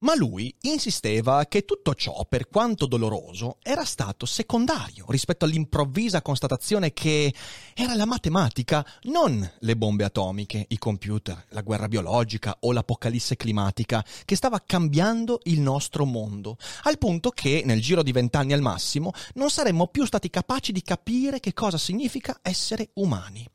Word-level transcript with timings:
Ma 0.00 0.14
lui 0.14 0.54
insisteva 0.62 1.46
che 1.46 1.64
tutto 1.64 1.94
ciò, 1.94 2.26
per 2.28 2.48
quanto 2.48 2.84
doloroso, 2.84 3.56
era 3.62 3.82
stato 3.86 4.26
secondario 4.26 5.06
rispetto 5.08 5.46
all'improvvisa 5.46 6.20
constatazione 6.20 6.92
che 6.92 7.32
era 7.72 7.94
la 7.94 8.04
matematica, 8.04 8.86
non 9.04 9.50
le 9.60 9.76
bombe 9.76 10.04
atomiche, 10.04 10.66
i 10.68 10.76
computer, 10.76 11.46
la 11.48 11.62
guerra 11.62 11.88
biologica 11.88 12.58
o 12.60 12.72
l'apocalisse 12.72 13.36
climatica, 13.36 14.04
che 14.26 14.36
stava 14.36 14.62
cambiando 14.66 15.40
il 15.44 15.60
nostro 15.60 16.04
mondo, 16.04 16.58
al 16.82 16.98
punto 16.98 17.30
che, 17.30 17.62
nel 17.64 17.80
giro 17.80 18.02
di 18.02 18.12
vent'anni 18.12 18.52
al 18.52 18.60
massimo, 18.60 19.12
non 19.36 19.48
saremmo 19.48 19.86
più 19.86 20.04
stati 20.04 20.28
capaci 20.28 20.72
di 20.72 20.82
capire 20.82 21.40
che 21.40 21.54
cosa 21.54 21.78
significa 21.78 22.38
essere 22.42 22.90
umani. 22.96 23.48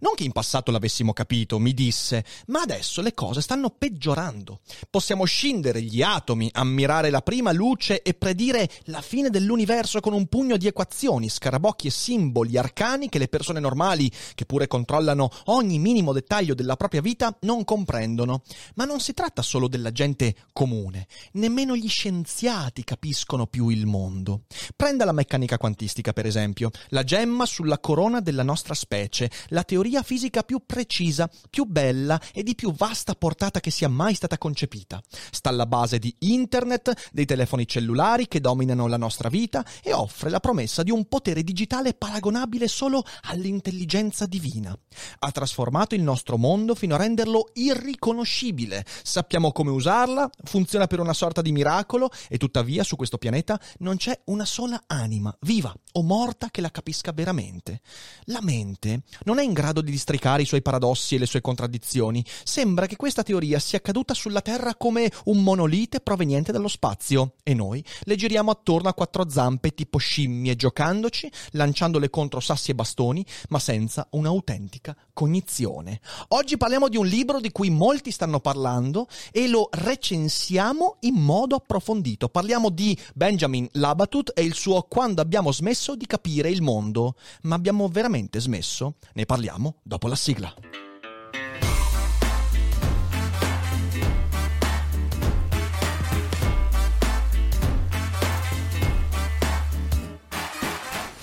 Non 0.00 0.14
che 0.14 0.24
in 0.24 0.32
passato 0.32 0.70
l'avessimo 0.70 1.12
capito, 1.12 1.58
mi 1.58 1.74
disse, 1.74 2.24
ma 2.46 2.60
adesso 2.60 3.00
le 3.00 3.14
cose 3.14 3.40
stanno 3.40 3.70
peggiorando. 3.70 4.60
Possiamo 4.90 5.24
scindere 5.24 5.82
gli 5.82 6.02
atomi, 6.02 6.50
ammirare 6.52 7.10
la 7.10 7.22
prima 7.22 7.52
luce 7.52 8.02
e 8.02 8.14
predire 8.14 8.68
la 8.84 9.00
fine 9.00 9.30
dell'universo 9.30 10.00
con 10.00 10.12
un 10.12 10.26
pugno 10.26 10.56
di 10.56 10.66
equazioni, 10.66 11.28
scarabocchi 11.28 11.88
e 11.88 11.90
simboli 11.90 12.56
arcani 12.56 13.08
che 13.08 13.18
le 13.18 13.28
persone 13.28 13.60
normali, 13.60 14.10
che 14.34 14.46
pure 14.46 14.66
controllano 14.66 15.30
ogni 15.46 15.78
minimo 15.78 16.12
dettaglio 16.12 16.54
della 16.54 16.76
propria 16.76 17.00
vita, 17.00 17.36
non 17.42 17.64
comprendono. 17.64 18.42
Ma 18.74 18.84
non 18.84 19.00
si 19.00 19.14
tratta 19.14 19.42
solo 19.42 19.68
della 19.68 19.92
gente 19.92 20.34
comune, 20.52 21.06
nemmeno 21.32 21.76
gli 21.76 21.88
scienziati 21.88 22.84
capiscono 22.84 23.46
più 23.46 23.68
il 23.68 23.86
mondo. 23.86 24.42
Prenda 24.74 25.04
la 25.04 25.12
meccanica 25.12 25.58
quantistica, 25.58 26.12
per 26.12 26.26
esempio, 26.26 26.70
la 26.88 27.04
gemma 27.04 27.46
sulla 27.46 27.78
corona 27.78 28.20
della 28.20 28.42
nostra 28.42 28.74
specie, 28.74 29.30
la 29.56 29.64
teoria 29.64 30.02
fisica 30.02 30.42
più 30.42 30.60
precisa, 30.66 31.30
più 31.48 31.64
bella 31.64 32.20
e 32.34 32.42
di 32.42 32.54
più 32.54 32.74
vasta 32.74 33.14
portata 33.14 33.58
che 33.58 33.70
sia 33.70 33.88
mai 33.88 34.12
stata 34.12 34.36
concepita. 34.36 35.00
Sta 35.30 35.48
alla 35.48 35.64
base 35.64 35.98
di 35.98 36.14
internet, 36.18 37.08
dei 37.10 37.24
telefoni 37.24 37.66
cellulari 37.66 38.28
che 38.28 38.40
dominano 38.40 38.86
la 38.86 38.98
nostra 38.98 39.30
vita 39.30 39.64
e 39.82 39.94
offre 39.94 40.28
la 40.28 40.40
promessa 40.40 40.82
di 40.82 40.90
un 40.90 41.06
potere 41.06 41.42
digitale 41.42 41.94
paragonabile 41.94 42.68
solo 42.68 43.02
all'intelligenza 43.22 44.26
divina. 44.26 44.78
Ha 45.20 45.30
trasformato 45.30 45.94
il 45.94 46.02
nostro 46.02 46.36
mondo 46.36 46.74
fino 46.74 46.94
a 46.94 46.98
renderlo 46.98 47.48
irriconoscibile. 47.54 48.84
Sappiamo 49.02 49.52
come 49.52 49.70
usarla, 49.70 50.28
funziona 50.44 50.86
per 50.86 51.00
una 51.00 51.14
sorta 51.14 51.40
di 51.40 51.52
miracolo 51.52 52.10
e 52.28 52.36
tuttavia 52.36 52.84
su 52.84 52.96
questo 52.96 53.16
pianeta 53.16 53.58
non 53.78 53.96
c'è 53.96 54.20
una 54.26 54.44
sola 54.44 54.82
anima, 54.86 55.34
viva 55.40 55.74
o 55.92 56.02
morta, 56.02 56.50
che 56.50 56.60
la 56.60 56.70
capisca 56.70 57.12
veramente. 57.12 57.80
La 58.24 58.42
mente 58.42 59.04
non 59.24 59.38
è 59.38 59.44
in 59.46 59.52
grado 59.52 59.80
di 59.80 59.90
districare 59.90 60.42
i 60.42 60.46
suoi 60.46 60.60
paradossi 60.60 61.14
e 61.14 61.18
le 61.18 61.26
sue 61.26 61.40
contraddizioni. 61.40 62.22
Sembra 62.44 62.86
che 62.86 62.96
questa 62.96 63.22
teoria 63.22 63.58
sia 63.58 63.80
caduta 63.80 64.12
sulla 64.12 64.42
Terra 64.42 64.74
come 64.74 65.10
un 65.26 65.42
monolite 65.42 66.00
proveniente 66.00 66.52
dallo 66.52 66.68
spazio 66.68 67.34
e 67.42 67.54
noi 67.54 67.82
le 68.02 68.16
giriamo 68.16 68.50
attorno 68.50 68.88
a 68.88 68.94
quattro 68.94 69.30
zampe 69.30 69.72
tipo 69.72 69.98
scimmie, 69.98 70.56
giocandoci, 70.56 71.30
lanciandole 71.52 72.10
contro 72.10 72.40
sassi 72.40 72.72
e 72.72 72.74
bastoni, 72.74 73.24
ma 73.48 73.58
senza 73.58 74.06
un'autentica 74.10 74.94
cognizione. 75.12 76.00
Oggi 76.28 76.56
parliamo 76.56 76.88
di 76.88 76.96
un 76.96 77.06
libro 77.06 77.40
di 77.40 77.52
cui 77.52 77.70
molti 77.70 78.10
stanno 78.10 78.40
parlando 78.40 79.06
e 79.30 79.48
lo 79.48 79.68
recensiamo 79.70 80.96
in 81.00 81.14
modo 81.14 81.54
approfondito. 81.54 82.28
Parliamo 82.28 82.68
di 82.70 82.98
Benjamin 83.14 83.68
Labatut 83.72 84.32
e 84.34 84.42
il 84.42 84.54
suo 84.54 84.82
Quando 84.82 85.22
abbiamo 85.22 85.52
smesso 85.52 85.94
di 85.94 86.06
capire 86.06 86.50
il 86.50 86.62
mondo. 86.62 87.14
Ma 87.42 87.54
abbiamo 87.54 87.88
veramente 87.88 88.40
smesso? 88.40 88.94
Ne 89.14 89.24
parliamo 89.24 89.35
dopo 89.82 90.08
la 90.08 90.16
sigla. 90.16 90.54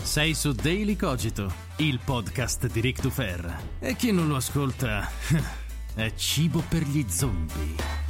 Sei 0.03 0.35
su 0.35 0.51
Daily 0.51 0.95
Cogito, 0.95 1.51
il 1.77 1.99
podcast 2.03 2.67
di 2.67 2.81
Rick 2.81 3.01
Dufer. 3.01 3.77
E 3.79 3.95
chi 3.95 4.11
non 4.11 4.27
lo 4.27 4.35
ascolta 4.35 5.09
è 5.95 6.13
cibo 6.13 6.63
per 6.69 6.83
gli 6.83 7.03
zombie. 7.09 8.02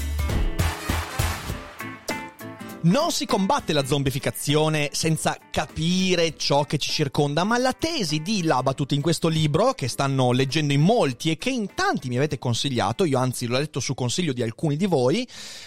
Non 2.83 3.11
si 3.11 3.25
combatte 3.25 3.71
la 3.71 3.85
zombificazione 3.85 4.89
senza 4.91 5.37
capire 5.49 6.35
ciò 6.35 6.65
che 6.65 6.77
ci 6.77 6.91
circonda, 6.91 7.45
ma 7.45 7.57
la 7.57 7.71
tesi 7.71 8.21
di 8.21 8.43
Labatut 8.43 8.91
in 8.91 8.99
questo 8.99 9.29
libro, 9.29 9.71
che 9.71 9.87
stanno 9.87 10.33
leggendo 10.33 10.73
in 10.73 10.81
molti 10.81 11.31
e 11.31 11.37
che 11.37 11.49
in 11.49 11.73
tanti 11.75 12.09
mi 12.09 12.17
avete 12.17 12.37
consigliato, 12.39 13.05
io 13.05 13.19
anzi 13.19 13.45
l'ho 13.45 13.57
letto 13.57 13.79
su 13.79 13.93
consiglio 13.93 14.33
di 14.33 14.43
alcuni 14.43 14.75
di 14.75 14.85
voi, 14.85 15.25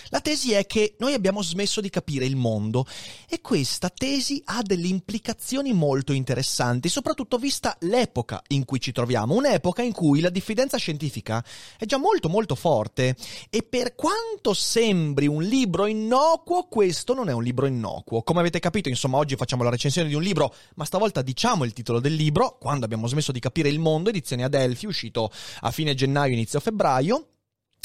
la 0.09 0.21
tesi 0.21 0.53
è 0.53 0.67
che 0.67 0.95
noi 0.99 1.15
abbiamo 1.15 1.41
smesso 1.41 1.81
di 1.81 1.89
capire 1.89 2.27
il 2.27 2.37
mondo 2.37 2.85
e 3.27 3.41
questa 3.41 3.89
tesi 3.89 4.43
ha 4.45 4.61
delle 4.61 4.89
implicazioni 4.89 5.73
molto 5.73 6.13
interessanti, 6.13 6.91
soprattutto 6.91 7.39
vista 7.39 7.79
l'epoca 7.81 8.43
in 8.49 8.67
cui 8.67 8.79
ci 8.79 8.93
troviamo, 8.93 9.33
un'epoca 9.37 9.81
in 9.81 9.93
cui 9.93 10.21
la 10.21 10.29
diffidenza 10.29 10.77
scientifica 10.77 11.43
è 11.79 11.87
già 11.87 11.97
molto 11.97 12.29
molto 12.29 12.55
forte 12.55 13.17
e 13.49 13.63
per 13.63 13.95
quanto 13.95 14.53
sembri 14.53 15.27
un 15.27 15.43
libro 15.43 15.87
innocuo, 15.87 16.65
questo 16.65 17.06
questo 17.07 17.15
non 17.15 17.29
è 17.29 17.33
un 17.33 17.45
libro 17.45 17.67
innocuo. 17.67 18.23
Come 18.23 18.41
avete 18.41 18.59
capito, 18.59 18.89
insomma, 18.89 19.19
oggi 19.19 19.37
facciamo 19.37 19.63
la 19.63 19.71
recensione 19.71 20.09
di 20.09 20.15
un 20.15 20.23
libro, 20.23 20.53
ma 20.75 20.85
stavolta 20.85 21.23
diciamo 21.23 21.63
il 21.63 21.73
titolo 21.73 22.01
del 22.01 22.15
libro, 22.15 22.57
Quando 22.59 22.85
abbiamo 22.85 23.07
smesso 23.07 23.31
di 23.31 23.39
capire 23.39 23.69
il 23.69 23.79
mondo, 23.79 24.09
edizione 24.09 24.43
Adelphi, 24.43 24.87
uscito 24.87 25.31
a 25.61 25.71
fine 25.71 25.95
gennaio, 25.95 26.33
inizio 26.33 26.59
febbraio 26.59 27.29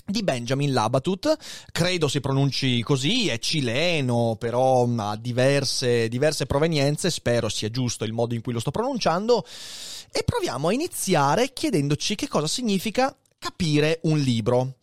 di 0.04 0.24
Benjamin 0.24 0.74
Labatut, 0.74 1.38
credo 1.72 2.08
si 2.08 2.20
pronunci 2.20 2.82
così, 2.82 3.28
è 3.28 3.38
cileno, 3.38 4.38
però 4.40 4.88
ha 4.98 5.16
diverse, 5.16 6.10
diverse 6.10 6.48
provenienze, 6.48 7.12
spero 7.12 7.48
sia 7.48 7.70
giusto 7.70 8.04
il 8.04 8.14
modo 8.14 8.34
in 8.34 8.42
cui 8.42 8.54
lo 8.54 8.60
sto 8.60 8.72
pronunciando, 8.72 9.46
e 10.12 10.24
proviamo 10.24 10.70
a 10.70 10.74
iniziare 10.74 11.54
chiedendoci 11.54 12.16
che 12.16 12.28
cosa 12.28 12.48
significa 12.48 13.16
capire 13.38 14.00
un 14.04 14.18
libro 14.18 14.78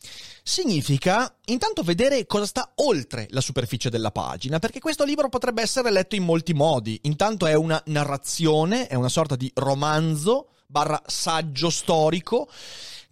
significa 0.48 1.36
intanto 1.44 1.82
vedere 1.82 2.24
cosa 2.26 2.46
sta 2.46 2.72
oltre 2.76 3.26
la 3.32 3.42
superficie 3.42 3.90
della 3.90 4.10
pagina, 4.10 4.58
perché 4.58 4.80
questo 4.80 5.04
libro 5.04 5.28
potrebbe 5.28 5.60
essere 5.60 5.90
letto 5.90 6.14
in 6.14 6.24
molti 6.24 6.54
modi. 6.54 6.98
Intanto 7.02 7.44
è 7.44 7.52
una 7.52 7.80
narrazione, 7.86 8.86
è 8.86 8.94
una 8.94 9.10
sorta 9.10 9.36
di 9.36 9.50
romanzo 9.54 10.48
barra 10.66 11.02
saggio 11.04 11.68
storico 11.68 12.48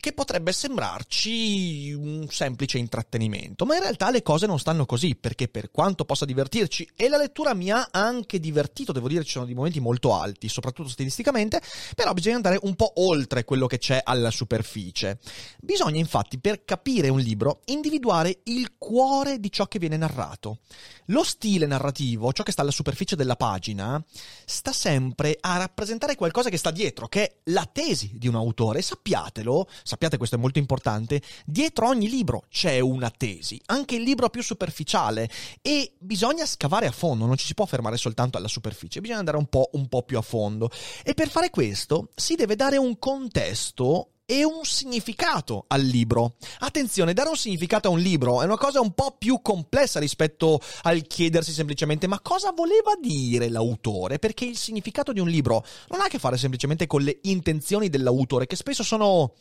che 0.07 0.13
potrebbe 0.13 0.53
sembrarci 0.53 1.93
un 1.93 2.29
semplice 2.31 2.79
intrattenimento, 2.79 3.65
ma 3.65 3.75
in 3.75 3.81
realtà 3.81 4.09
le 4.13 4.23
cose 4.23 4.47
non 4.47 4.61
stanno 4.61 4.87
così, 4.87 5.17
perché 5.17 5.49
per 5.49 5.73
quanto 5.73 6.05
possa 6.05 6.25
divertirci, 6.25 6.89
e 6.95 7.09
la 7.09 7.17
lettura 7.17 7.55
mi 7.55 7.73
ha 7.73 7.89
anche 7.91 8.39
divertito, 8.39 8.93
devo 8.93 9.09
dire 9.09 9.25
ci 9.25 9.33
sono 9.33 9.47
dei 9.47 9.55
momenti 9.55 9.81
molto 9.81 10.15
alti, 10.15 10.49
soprattutto 10.49 10.91
stilisticamente, 10.91 11.61
però 11.97 12.13
bisogna 12.13 12.37
andare 12.37 12.61
un 12.63 12.77
po' 12.77 12.93
oltre 13.03 13.43
quello 13.43 13.67
che 13.67 13.79
c'è 13.79 14.01
alla 14.05 14.31
superficie. 14.31 15.19
Bisogna 15.59 15.99
infatti, 15.99 16.39
per 16.39 16.65
capire 16.65 17.09
un 17.09 17.19
libro, 17.19 17.63
individuare 17.65 18.43
il 18.45 18.76
cuore 18.87 19.41
di 19.41 19.51
ciò 19.51 19.67
che 19.67 19.81
viene 19.81 19.97
narrato. 19.97 20.59
Lo 21.07 21.25
stile 21.25 21.67
narrativo, 21.67 22.33
ciò 22.33 22.45
che 22.45 22.53
sta 22.53 22.63
alla 22.63 22.71
superficie 22.71 23.17
della 23.17 23.35
pagina, 23.35 24.01
sta 24.45 24.73
sempre 24.73 25.37
a 25.41 25.57
rappresentare 25.57 26.15
qualcosa 26.15 26.51
che 26.51 26.57
sta 26.57 26.71
dietro, 26.71 27.09
che 27.09 27.23
è 27.25 27.37
la 27.47 27.69
tesi 27.71 28.13
di 28.15 28.29
un 28.29 28.37
autore, 28.37 28.83
sappiatelo, 28.83 29.69
sappiate 29.83 30.19
questo 30.19 30.37
è 30.37 30.39
molto 30.39 30.61
importante, 30.61 31.21
dietro 31.45 31.89
ogni 31.89 32.09
libro 32.09 32.45
c'è 32.49 32.79
una 32.79 33.11
tesi, 33.11 33.61
anche 33.67 33.97
il 33.97 34.03
libro 34.03 34.31
più 34.31 34.43
superficiale, 34.45 35.29
e 35.63 35.95
bisogna 35.99 36.47
scavare 36.47 36.87
a 36.87 36.93
fondo, 36.93 37.27
non 37.27 37.37
ci 37.37 37.47
si 37.47 37.55
può 37.55 37.67
fermare 37.67 37.97
soltanto 37.97 38.39
alla 38.39 38.47
superficie, 38.47 39.01
bisogna 39.01 39.19
andare 39.19 39.37
un 39.37 39.47
po', 39.47 39.71
un 39.73 39.89
po 39.89 40.05
più 40.05 40.17
a 40.17 40.23
fondo. 40.23 40.71
E 41.03 41.13
per 41.15 41.29
fare 41.29 41.51
questo 41.51 42.11
si 42.15 42.37
deve 42.37 42.55
dare 42.55 42.77
un 42.77 43.01
contesto 43.01 44.11
e 44.27 44.45
un 44.45 44.65
significato 44.65 45.65
al 45.69 45.83
libro. 45.83 46.35
Attenzione, 46.59 47.15
dare 47.15 47.29
un 47.29 47.37
significato 47.37 47.87
a 47.87 47.93
un 47.93 48.01
libro 48.01 48.43
è 48.43 48.45
una 48.45 48.59
cosa 48.59 48.81
un 48.81 48.93
po' 48.93 49.15
più 49.17 49.41
complessa 49.41 50.01
rispetto 50.01 50.61
al 50.83 51.07
chiedersi 51.07 51.53
semplicemente 51.53 52.09
ma 52.09 52.19
cosa 52.21 52.51
voleva 52.51 52.93
dire 53.01 53.49
l'autore, 53.49 54.19
perché 54.19 54.45
il 54.45 54.57
significato 54.57 55.13
di 55.13 55.21
un 55.21 55.29
libro 55.29 55.65
non 55.89 56.01
ha 56.01 56.05
a 56.05 56.09
che 56.09 56.19
fare 56.19 56.37
semplicemente 56.37 56.89
con 56.89 57.03
le 57.03 57.21
intenzioni 57.23 57.89
dell'autore, 57.89 58.47
che 58.47 58.57
spesso 58.57 58.83
sono, 58.83 59.35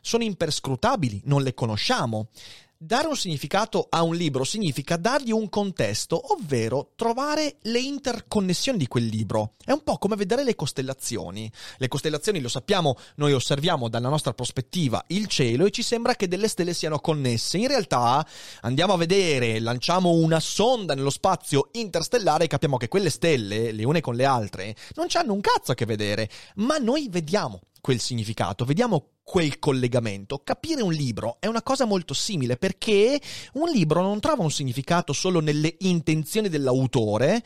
sono 0.00 0.24
imperscrutabili, 0.24 1.20
non 1.24 1.42
le 1.42 1.52
conosciamo 1.52 2.28
Dare 2.82 3.08
un 3.08 3.14
significato 3.14 3.88
a 3.90 4.02
un 4.02 4.14
libro 4.14 4.42
significa 4.42 4.96
dargli 4.96 5.32
un 5.32 5.50
contesto, 5.50 6.32
ovvero 6.32 6.92
trovare 6.96 7.56
le 7.64 7.78
interconnessioni 7.78 8.78
di 8.78 8.86
quel 8.88 9.04
libro. 9.04 9.52
È 9.62 9.70
un 9.70 9.82
po' 9.82 9.98
come 9.98 10.16
vedere 10.16 10.44
le 10.44 10.54
costellazioni. 10.54 11.52
Le 11.76 11.88
costellazioni, 11.88 12.40
lo 12.40 12.48
sappiamo, 12.48 12.96
noi 13.16 13.34
osserviamo 13.34 13.90
dalla 13.90 14.08
nostra 14.08 14.32
prospettiva 14.32 15.04
il 15.08 15.26
cielo 15.26 15.66
e 15.66 15.70
ci 15.72 15.82
sembra 15.82 16.14
che 16.14 16.26
delle 16.26 16.48
stelle 16.48 16.72
siano 16.72 17.00
connesse. 17.00 17.58
In 17.58 17.68
realtà 17.68 18.26
andiamo 18.62 18.94
a 18.94 18.96
vedere, 18.96 19.60
lanciamo 19.60 20.12
una 20.12 20.40
sonda 20.40 20.94
nello 20.94 21.10
spazio 21.10 21.68
interstellare 21.72 22.44
e 22.44 22.46
capiamo 22.46 22.78
che 22.78 22.88
quelle 22.88 23.10
stelle, 23.10 23.72
le 23.72 23.84
une 23.84 24.00
con 24.00 24.14
le 24.14 24.24
altre, 24.24 24.74
non 24.94 25.08
hanno 25.12 25.34
un 25.34 25.42
cazzo 25.42 25.72
a 25.72 25.74
che 25.74 25.84
vedere, 25.84 26.30
ma 26.54 26.78
noi 26.78 27.08
vediamo 27.10 27.60
quel 27.80 28.00
significato, 28.00 28.64
vediamo 28.64 29.10
quel 29.30 29.60
collegamento. 29.60 30.40
Capire 30.42 30.82
un 30.82 30.92
libro 30.92 31.36
è 31.38 31.46
una 31.46 31.62
cosa 31.62 31.84
molto 31.84 32.14
simile 32.14 32.56
perché 32.56 33.20
un 33.52 33.70
libro 33.70 34.02
non 34.02 34.18
trova 34.18 34.42
un 34.42 34.50
significato 34.50 35.12
solo 35.12 35.38
nelle 35.38 35.76
intenzioni 35.80 36.48
dell'autore, 36.48 37.40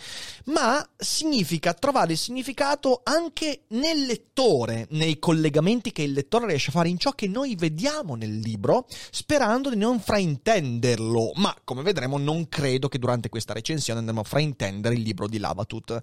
ma 0.46 0.82
significa 0.96 1.74
trovare 1.74 2.12
il 2.12 2.18
significato 2.18 3.02
anche 3.04 3.64
nel 3.68 4.06
lettore, 4.06 4.86
nei 4.92 5.18
collegamenti 5.18 5.92
che 5.92 6.02
il 6.02 6.12
lettore 6.12 6.46
riesce 6.46 6.70
a 6.70 6.72
fare 6.72 6.88
in 6.88 6.98
ciò 6.98 7.10
che 7.10 7.28
noi 7.28 7.54
vediamo 7.54 8.14
nel 8.14 8.38
libro, 8.38 8.86
sperando 9.10 9.68
di 9.68 9.76
non 9.76 10.00
fraintenderlo. 10.00 11.32
Ma 11.34 11.54
come 11.64 11.82
vedremo, 11.82 12.16
non 12.16 12.48
credo 12.48 12.88
che 12.88 12.98
durante 12.98 13.28
questa 13.28 13.52
recensione 13.52 13.98
andremo 13.98 14.20
a 14.20 14.24
fraintendere 14.24 14.94
il 14.94 15.02
libro 15.02 15.28
di 15.28 15.36
Labatut. 15.36 16.00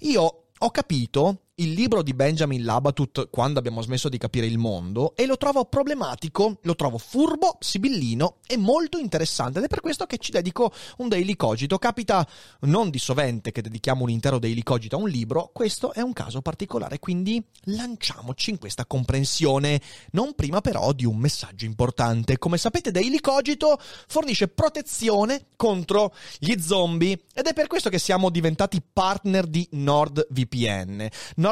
Io 0.00 0.42
ho 0.58 0.70
capito 0.70 1.46
il 1.62 1.74
libro 1.74 2.02
di 2.02 2.12
Benjamin 2.12 2.64
Labatut 2.64 3.30
quando 3.30 3.60
abbiamo 3.60 3.82
smesso 3.82 4.08
di 4.08 4.18
capire 4.18 4.46
il 4.46 4.58
mondo 4.58 5.14
e 5.14 5.26
lo 5.26 5.36
trovo 5.36 5.64
problematico, 5.64 6.58
lo 6.62 6.74
trovo 6.74 6.98
furbo, 6.98 7.56
sibillino 7.60 8.38
e 8.48 8.56
molto 8.56 8.98
interessante 8.98 9.58
ed 9.58 9.66
è 9.66 9.68
per 9.68 9.80
questo 9.80 10.06
che 10.06 10.18
ci 10.18 10.32
dedico 10.32 10.72
un 10.98 11.08
daily 11.08 11.36
cogito. 11.36 11.78
Capita 11.78 12.26
non 12.62 12.90
di 12.90 12.98
sovente 12.98 13.52
che 13.52 13.62
dedichiamo 13.62 14.02
un 14.02 14.10
intero 14.10 14.40
daily 14.40 14.64
cogito 14.64 14.96
a 14.96 14.98
un 14.98 15.08
libro, 15.08 15.50
questo 15.52 15.92
è 15.92 16.00
un 16.00 16.12
caso 16.12 16.42
particolare, 16.42 16.98
quindi 16.98 17.40
lanciamoci 17.66 18.50
in 18.50 18.58
questa 18.58 18.84
comprensione, 18.84 19.80
non 20.12 20.34
prima 20.34 20.60
però 20.60 20.92
di 20.92 21.04
un 21.04 21.16
messaggio 21.16 21.64
importante. 21.64 22.38
Come 22.38 22.58
sapete 22.58 22.90
Daily 22.90 23.20
Cogito 23.20 23.78
fornisce 24.08 24.48
protezione 24.48 25.46
contro 25.54 26.12
gli 26.40 26.58
zombie 26.60 27.20
ed 27.32 27.46
è 27.46 27.52
per 27.52 27.68
questo 27.68 27.88
che 27.88 28.00
siamo 28.00 28.30
diventati 28.30 28.82
partner 28.82 29.46
di 29.46 29.68
NordVPN. 29.70 31.08
NordVPN 31.36 31.50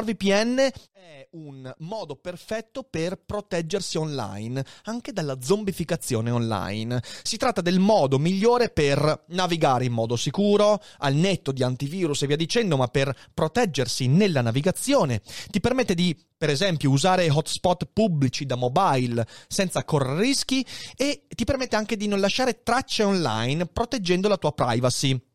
è 0.93 1.29
un 1.33 1.73
modo 1.79 2.17
perfetto 2.17 2.83
per 2.83 3.23
proteggersi 3.25 3.99
online, 3.99 4.65
anche 4.85 5.13
dalla 5.13 5.41
zombificazione 5.41 6.31
online. 6.31 7.03
Si 7.23 7.37
tratta 7.37 7.61
del 7.61 7.79
modo 7.79 8.19
migliore 8.19 8.71
per 8.71 9.25
navigare 9.29 9.85
in 9.85 9.93
modo 9.93 10.17
sicuro, 10.17 10.81
al 10.99 11.15
netto 11.15 11.53
di 11.53 11.63
antivirus 11.63 12.23
e 12.23 12.27
via 12.27 12.37
dicendo, 12.37 12.77
ma 12.77 12.89
per 12.89 13.15
proteggersi 13.35 14.07
nella 14.07 14.41
navigazione. 14.41 15.21
Ti 15.51 15.61
permette 15.61 15.95
di 15.95 16.17
per 16.37 16.49
esempio 16.49 16.91
usare 16.91 17.29
hotspot 17.29 17.89
pubblici 17.93 18.47
da 18.47 18.55
mobile 18.57 19.27
senza 19.47 19.85
correre 19.85 20.21
rischi 20.21 20.65
e 20.97 21.27
ti 21.29 21.45
permette 21.45 21.77
anche 21.77 21.99
di 21.99 22.09
non 22.09 22.19
lasciare 22.19 22.63
tracce 22.63 23.03
online 23.03 23.67
proteggendo 23.67 24.27
la 24.27 24.39
tua 24.39 24.53
privacy. 24.53 25.30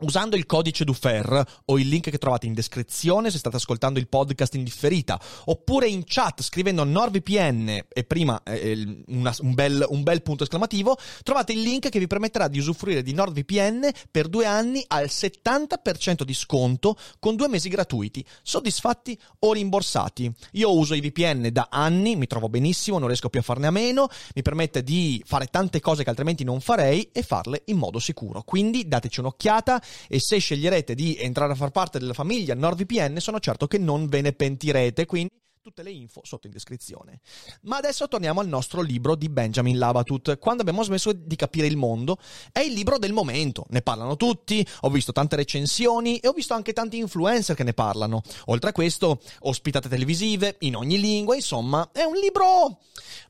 Usando 0.00 0.36
il 0.36 0.46
codice 0.46 0.84
Dufer 0.84 1.44
o 1.66 1.78
il 1.78 1.88
link 1.88 2.08
che 2.08 2.16
trovate 2.16 2.46
in 2.46 2.54
descrizione 2.54 3.30
se 3.30 3.36
state 3.36 3.56
ascoltando 3.56 3.98
il 3.98 4.08
podcast 4.08 4.54
in 4.54 4.64
differita, 4.64 5.20
oppure 5.46 5.88
in 5.88 6.04
chat 6.06 6.42
scrivendo 6.42 6.84
NordVPN 6.84 7.84
e 7.86 8.04
prima 8.04 8.42
eh, 8.44 9.04
una, 9.08 9.34
un, 9.40 9.54
bel, 9.54 9.84
un, 9.88 10.02
bel, 10.02 10.22
punto 10.22 10.44
esclamativo, 10.44 10.96
trovate 11.22 11.52
il 11.52 11.60
link 11.60 11.90
che 11.90 11.98
vi 11.98 12.06
permetterà 12.06 12.48
di 12.48 12.58
usufruire 12.58 13.02
di 13.02 13.12
NordVPN 13.12 13.90
per 14.10 14.28
due 14.28 14.46
anni 14.46 14.82
al 14.88 15.06
70% 15.06 16.22
di 16.22 16.34
sconto 16.34 16.96
con 17.18 17.36
due 17.36 17.48
mesi 17.48 17.68
gratuiti, 17.68 18.24
soddisfatti 18.42 19.18
o 19.40 19.52
rimborsati. 19.52 20.32
Io 20.52 20.74
uso 20.74 20.94
i 20.94 21.00
VPN 21.00 21.50
da 21.52 21.68
anni, 21.70 22.16
mi 22.16 22.26
trovo 22.26 22.48
benissimo, 22.48 22.98
non 22.98 23.08
riesco 23.08 23.28
più 23.28 23.40
a 23.40 23.42
farne 23.42 23.66
a 23.66 23.70
meno, 23.70 24.08
mi 24.34 24.40
permette 24.40 24.82
di 24.82 25.22
fare 25.26 25.46
tante 25.46 25.80
cose 25.80 26.04
che 26.04 26.08
altrimenti 26.08 26.42
non 26.42 26.60
farei 26.60 27.10
e 27.12 27.22
farle 27.22 27.62
in 27.66 27.76
modo 27.76 27.98
sicuro. 27.98 28.42
Quindi 28.42 28.88
dateci 28.88 29.20
un'occhiata 29.20 29.82
e 30.08 30.20
se 30.20 30.38
sceglierete 30.38 30.94
di 30.94 31.16
entrare 31.18 31.52
a 31.52 31.56
far 31.56 31.70
parte 31.70 31.98
della 31.98 32.14
famiglia 32.14 32.54
NordVPN 32.54 33.18
sono 33.18 33.40
certo 33.40 33.66
che 33.66 33.78
non 33.78 34.08
ve 34.08 34.20
ne 34.20 34.32
pentirete, 34.32 35.06
quindi 35.06 35.30
tutte 35.62 35.82
le 35.82 35.90
info 35.90 36.22
sotto 36.24 36.46
in 36.46 36.54
descrizione. 36.54 37.20
Ma 37.62 37.76
adesso 37.76 38.08
torniamo 38.08 38.40
al 38.40 38.48
nostro 38.48 38.80
libro 38.80 39.14
di 39.14 39.28
Benjamin 39.28 39.76
Labatut. 39.76 40.38
Quando 40.38 40.62
abbiamo 40.62 40.82
smesso 40.82 41.12
di 41.12 41.36
capire 41.36 41.66
il 41.66 41.76
mondo, 41.76 42.16
è 42.50 42.60
il 42.60 42.72
libro 42.72 42.96
del 42.96 43.12
momento. 43.12 43.66
Ne 43.68 43.82
parlano 43.82 44.16
tutti, 44.16 44.66
ho 44.80 44.88
visto 44.88 45.12
tante 45.12 45.36
recensioni 45.36 46.16
e 46.16 46.28
ho 46.28 46.32
visto 46.32 46.54
anche 46.54 46.72
tanti 46.72 46.96
influencer 46.96 47.54
che 47.54 47.64
ne 47.64 47.74
parlano. 47.74 48.22
Oltre 48.46 48.70
a 48.70 48.72
questo, 48.72 49.20
ospitate 49.40 49.90
televisive 49.90 50.56
in 50.60 50.76
ogni 50.76 50.98
lingua, 50.98 51.34
insomma, 51.34 51.90
è 51.92 52.04
un 52.04 52.14
libro 52.14 52.80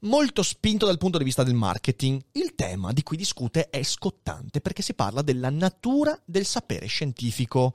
molto 0.02 0.44
spinto 0.44 0.86
dal 0.86 0.98
punto 0.98 1.18
di 1.18 1.24
vista 1.24 1.42
del 1.42 1.54
marketing. 1.54 2.22
Il 2.32 2.54
tema 2.54 2.92
di 2.92 3.02
cui 3.02 3.16
discute 3.16 3.70
è 3.70 3.82
scottante 3.82 4.60
perché 4.60 4.82
si 4.82 4.94
parla 4.94 5.22
della 5.22 5.50
natura 5.50 6.16
del 6.24 6.46
sapere 6.46 6.86
scientifico 6.86 7.74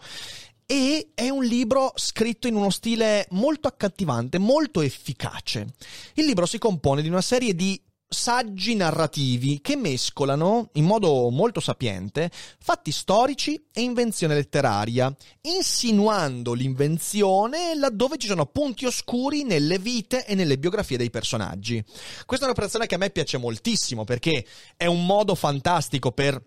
e 0.66 1.12
è 1.14 1.30
un 1.30 1.44
libro 1.44 1.94
scritto 1.96 2.48
in 2.48 2.56
uno 2.56 2.70
stile 2.70 3.28
molto 3.32 3.68
accattivante, 3.68 4.38
molto 4.38 4.82
efficace. 4.82 5.68
Il 6.16 6.26
libro 6.26 6.46
si 6.46 6.58
compone 6.58 7.02
di 7.02 7.10
una 7.10 7.22
serie 7.22 7.54
di 7.54 7.80
saggi 8.08 8.76
narrativi 8.76 9.60
che 9.62 9.76
mescolano 9.76 10.70
in 10.74 10.86
modo 10.86 11.30
molto 11.32 11.60
sapiente 11.60 12.30
fatti 12.32 12.92
storici 12.92 13.68
e 13.74 13.82
invenzione 13.82 14.36
letteraria, 14.36 15.14
insinuando 15.42 16.54
l'invenzione 16.54 17.76
laddove 17.76 18.18
ci 18.18 18.28
sono 18.28 18.46
punti 18.46 18.86
oscuri 18.86 19.44
nelle 19.44 19.80
vite 19.80 20.26
e 20.26 20.36
nelle 20.36 20.58
biografie 20.58 20.98
dei 20.98 21.10
personaggi. 21.10 21.84
Questa 22.26 22.46
è 22.46 22.48
un'operazione 22.48 22.88
che 22.88 22.96
a 22.96 23.00
me 23.00 23.10
piace 23.10 23.38
moltissimo 23.38 24.04
perché 24.04 24.46
è 24.78 24.86
un 24.86 25.06
modo 25.06 25.36
fantastico 25.36 26.12
per 26.12 26.42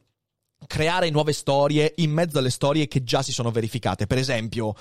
creare 0.66 1.10
nuove 1.10 1.32
storie 1.32 1.94
in 1.96 2.10
mezzo 2.10 2.38
alle 2.38 2.50
storie 2.50 2.88
che 2.88 3.02
già 3.02 3.22
si 3.22 3.32
sono 3.32 3.50
verificate. 3.50 4.06
Per 4.06 4.18
esempio, 4.18 4.74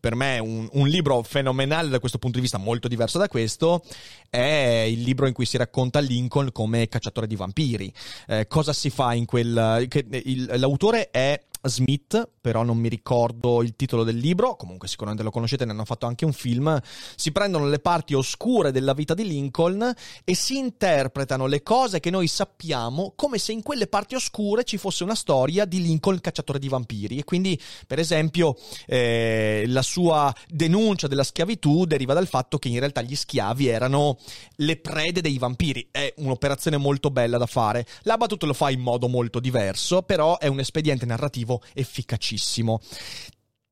per 0.00 0.14
me 0.14 0.38
un, 0.38 0.68
un, 0.72 0.88
libro 0.88 1.22
fenomenale 1.22 1.88
da 1.88 1.98
questo 1.98 2.18
punto 2.18 2.36
di 2.36 2.42
vista, 2.42 2.58
molto 2.58 2.88
diverso 2.88 3.18
da 3.18 3.28
questo, 3.28 3.82
è 4.30 4.86
il 4.88 5.02
libro 5.02 5.26
in 5.26 5.32
cui 5.32 5.46
si 5.46 5.56
racconta 5.56 5.98
Lincoln 6.00 6.52
come 6.52 6.88
cacciatore 6.88 7.26
di 7.26 7.36
vampiri. 7.36 7.92
Eh, 8.28 8.46
cosa 8.46 8.72
si 8.72 8.90
fa 8.90 9.14
in 9.14 9.24
quel... 9.24 9.86
Che, 9.88 10.06
il, 10.10 10.52
l'autore 10.56 11.10
è 11.10 11.40
Smith, 11.64 12.30
però 12.40 12.62
non 12.62 12.76
mi 12.76 12.88
ricordo 12.88 13.62
il 13.62 13.74
titolo 13.76 14.04
del 14.04 14.16
libro, 14.16 14.56
comunque 14.56 14.88
sicuramente 14.88 15.24
lo 15.24 15.30
conoscete, 15.30 15.64
ne 15.64 15.72
hanno 15.72 15.84
fatto 15.84 16.06
anche 16.06 16.24
un 16.24 16.32
film, 16.32 16.80
si 17.16 17.32
prendono 17.32 17.66
le 17.66 17.78
parti 17.78 18.14
oscure 18.14 18.70
della 18.70 18.92
vita 18.92 19.14
di 19.14 19.26
Lincoln 19.26 19.92
e 20.24 20.34
si 20.34 20.58
interpretano 20.58 21.46
le 21.46 21.62
cose 21.62 22.00
che 22.00 22.10
noi 22.10 22.26
sappiamo 22.26 23.12
come 23.16 23.38
se 23.38 23.52
in 23.52 23.62
quelle 23.62 23.86
parti 23.86 24.14
oscure 24.14 24.64
ci 24.64 24.76
fosse 24.76 25.04
una 25.04 25.14
storia 25.14 25.64
di 25.64 25.80
Lincoln 25.80 26.20
cacciatore 26.20 26.58
di 26.58 26.68
vampiri. 26.68 27.18
E 27.18 27.24
quindi 27.24 27.60
per 27.86 27.98
esempio 27.98 28.56
eh, 28.86 29.64
la 29.66 29.82
sua 29.82 30.34
denuncia 30.48 31.08
della 31.08 31.24
schiavitù 31.24 31.84
deriva 31.86 32.14
dal 32.14 32.28
fatto 32.28 32.58
che 32.58 32.68
in 32.68 32.78
realtà 32.78 33.02
gli 33.02 33.16
schiavi 33.16 33.66
erano 33.66 34.18
le 34.56 34.76
prede 34.76 35.20
dei 35.20 35.38
vampiri, 35.38 35.88
è 35.90 36.12
un'operazione 36.18 36.76
molto 36.76 37.10
bella 37.10 37.38
da 37.38 37.46
fare, 37.46 37.86
la 38.02 38.16
battuta 38.16 38.46
lo 38.46 38.52
fa 38.52 38.70
in 38.70 38.80
modo 38.80 39.08
molto 39.08 39.40
diverso, 39.40 40.02
però 40.02 40.38
è 40.38 40.46
un 40.46 40.60
espediente 40.60 41.06
narrativo 41.06 41.53
efficacissimo. 41.72 42.80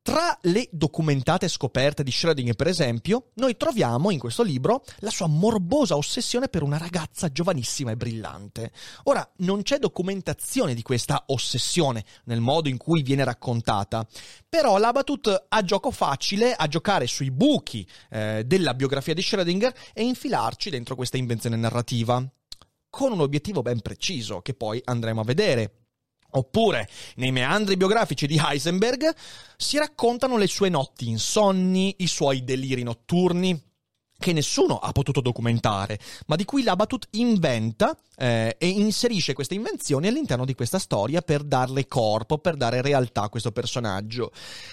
Tra 0.02 0.36
le 0.42 0.68
documentate 0.72 1.46
scoperte 1.46 2.02
di 2.02 2.10
Schrödinger, 2.10 2.56
per 2.56 2.66
esempio, 2.66 3.28
noi 3.34 3.56
troviamo 3.56 4.10
in 4.10 4.18
questo 4.18 4.42
libro 4.42 4.82
la 4.98 5.10
sua 5.10 5.28
morbosa 5.28 5.96
ossessione 5.96 6.48
per 6.48 6.64
una 6.64 6.76
ragazza 6.76 7.30
giovanissima 7.30 7.92
e 7.92 7.96
brillante. 7.96 8.72
Ora, 9.04 9.24
non 9.36 9.62
c'è 9.62 9.78
documentazione 9.78 10.74
di 10.74 10.82
questa 10.82 11.22
ossessione 11.26 12.04
nel 12.24 12.40
modo 12.40 12.68
in 12.68 12.78
cui 12.78 13.02
viene 13.02 13.22
raccontata, 13.22 14.04
però 14.48 14.76
l'Abatut 14.76 15.44
ha 15.48 15.62
gioco 15.62 15.92
facile 15.92 16.52
a 16.52 16.66
giocare 16.66 17.06
sui 17.06 17.30
buchi 17.30 17.86
eh, 18.10 18.42
della 18.44 18.74
biografia 18.74 19.14
di 19.14 19.22
Schrödinger 19.22 19.72
e 19.92 20.02
infilarci 20.02 20.68
dentro 20.68 20.96
questa 20.96 21.16
invenzione 21.16 21.54
narrativa, 21.54 22.28
con 22.90 23.12
un 23.12 23.20
obiettivo 23.20 23.62
ben 23.62 23.80
preciso, 23.80 24.40
che 24.40 24.54
poi 24.54 24.80
andremo 24.84 25.20
a 25.20 25.24
vedere. 25.24 25.81
Oppure, 26.34 26.88
nei 27.16 27.30
meandri 27.30 27.76
biografici 27.76 28.26
di 28.26 28.40
Heisenberg 28.42 29.14
si 29.56 29.76
raccontano 29.76 30.38
le 30.38 30.46
sue 30.46 30.70
notti 30.70 31.08
insonni, 31.08 31.96
i 31.98 32.06
suoi 32.06 32.42
deliri 32.42 32.82
notturni, 32.82 33.60
che 34.22 34.32
nessuno 34.32 34.78
ha 34.78 34.92
potuto 34.92 35.20
documentare, 35.20 35.98
ma 36.26 36.36
di 36.36 36.44
cui 36.44 36.62
Labatut 36.62 37.08
inventa 37.10 37.98
eh, 38.16 38.54
e 38.56 38.68
inserisce 38.68 39.32
queste 39.32 39.54
invenzioni 39.54 40.06
all'interno 40.06 40.44
di 40.44 40.54
questa 40.54 40.78
storia 40.78 41.22
per 41.22 41.42
darle 41.42 41.88
corpo, 41.88 42.38
per 42.38 42.54
dare 42.54 42.80
realtà 42.82 43.22
a 43.22 43.28
questo 43.28 43.50
personaggio. 43.50 44.30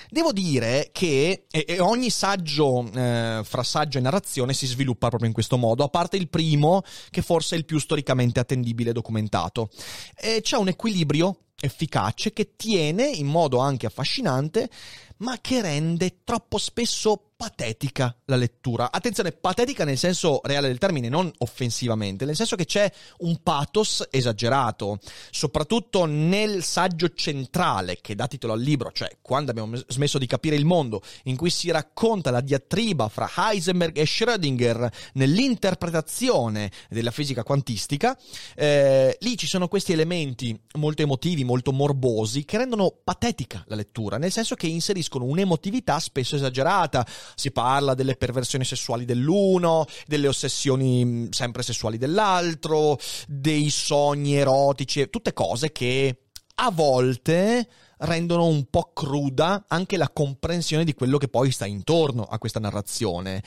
Devo 0.09 0.31
dire 0.31 0.89
che 0.91 1.45
e, 1.49 1.65
e 1.67 1.79
ogni 1.79 2.11
saggio 2.11 2.87
eh, 2.93 3.41
fra 3.43 3.63
saggio 3.63 3.97
e 3.97 4.01
narrazione 4.01 4.53
si 4.53 4.67
sviluppa 4.67 5.07
proprio 5.07 5.27
in 5.27 5.33
questo 5.33 5.57
modo, 5.57 5.83
a 5.83 5.89
parte 5.89 6.15
il 6.15 6.29
primo, 6.29 6.83
che 7.09 7.23
forse 7.23 7.55
è 7.55 7.57
il 7.57 7.65
più 7.65 7.79
storicamente 7.79 8.39
attendibile 8.39 8.91
e 8.91 8.93
documentato. 8.93 9.69
E 10.15 10.41
c'è 10.41 10.57
un 10.57 10.67
equilibrio 10.67 11.37
efficace 11.59 12.31
che 12.31 12.55
tiene 12.55 13.07
in 13.07 13.25
modo 13.25 13.57
anche 13.57 13.87
affascinante, 13.87 14.69
ma 15.17 15.39
che 15.41 15.61
rende 15.61 16.19
troppo 16.23 16.59
spesso 16.59 17.28
patetica 17.39 18.13
la 18.25 18.35
lettura. 18.35 18.91
Attenzione, 18.91 19.31
patetica 19.31 19.85
nel 19.85 19.97
senso 19.97 20.41
reale 20.43 20.67
del 20.67 20.77
termine, 20.77 21.07
non 21.07 21.31
offensivamente, 21.37 22.25
nel 22.25 22.35
senso 22.35 22.57
che 22.57 22.65
c'è 22.65 22.91
un 23.19 23.41
pathos 23.41 24.05
esagerato, 24.09 24.99
soprattutto 25.31 26.03
nel 26.03 26.65
saggio 26.65 27.13
centrale 27.13 27.99
che 28.01 28.13
dà 28.13 28.27
titolo 28.27 28.51
al 28.51 28.59
libro, 28.59 28.91
cioè 28.91 29.19
quando 29.21 29.51
abbiamo 29.51 29.77
smesso 29.87 30.17
di 30.17 30.27
capire 30.27 30.57
il 30.57 30.65
mondo, 30.65 31.01
in 31.23 31.37
cui 31.37 31.49
si 31.49 31.71
racconta 31.71 32.29
la 32.29 32.41
diatriba 32.41 33.07
fra 33.07 33.29
Heisenberg 33.33 33.95
e 33.95 34.03
Schrödinger 34.03 34.91
nell'interpretazione 35.13 36.69
della 36.89 37.11
fisica 37.11 37.43
quantistica, 37.43 38.19
eh, 38.53 39.15
lì 39.21 39.37
ci 39.37 39.47
sono 39.47 39.69
questi 39.69 39.93
elementi 39.93 40.59
molto 40.73 41.03
emotivi, 41.03 41.45
molto 41.45 41.71
morbosi, 41.71 42.43
che 42.43 42.57
rendono 42.57 42.93
patetica 43.01 43.63
la 43.67 43.77
lettura, 43.77 44.17
nel 44.17 44.33
senso 44.33 44.55
che 44.55 44.67
inseriscono 44.67 45.23
un'emotività 45.23 45.99
spesso 45.99 46.35
esagerata, 46.35 47.07
si 47.35 47.51
parla 47.51 47.93
delle 47.93 48.15
perversioni 48.15 48.65
sessuali 48.65 49.05
dell'uno, 49.05 49.85
delle 50.05 50.27
ossessioni 50.27 51.05
mm, 51.05 51.29
sempre 51.29 51.63
sessuali 51.63 51.97
dell'altro, 51.97 52.97
dei 53.27 53.69
sogni 53.69 54.35
erotici, 54.35 55.09
tutte 55.09 55.33
cose 55.33 55.71
che 55.71 56.23
a 56.55 56.71
volte 56.71 57.67
rendono 57.99 58.45
un 58.45 58.65
po' 58.69 58.91
cruda 58.93 59.65
anche 59.67 59.97
la 59.97 60.09
comprensione 60.09 60.83
di 60.83 60.93
quello 60.93 61.17
che 61.17 61.27
poi 61.27 61.51
sta 61.51 61.65
intorno 61.65 62.23
a 62.23 62.37
questa 62.37 62.59
narrazione. 62.59 63.43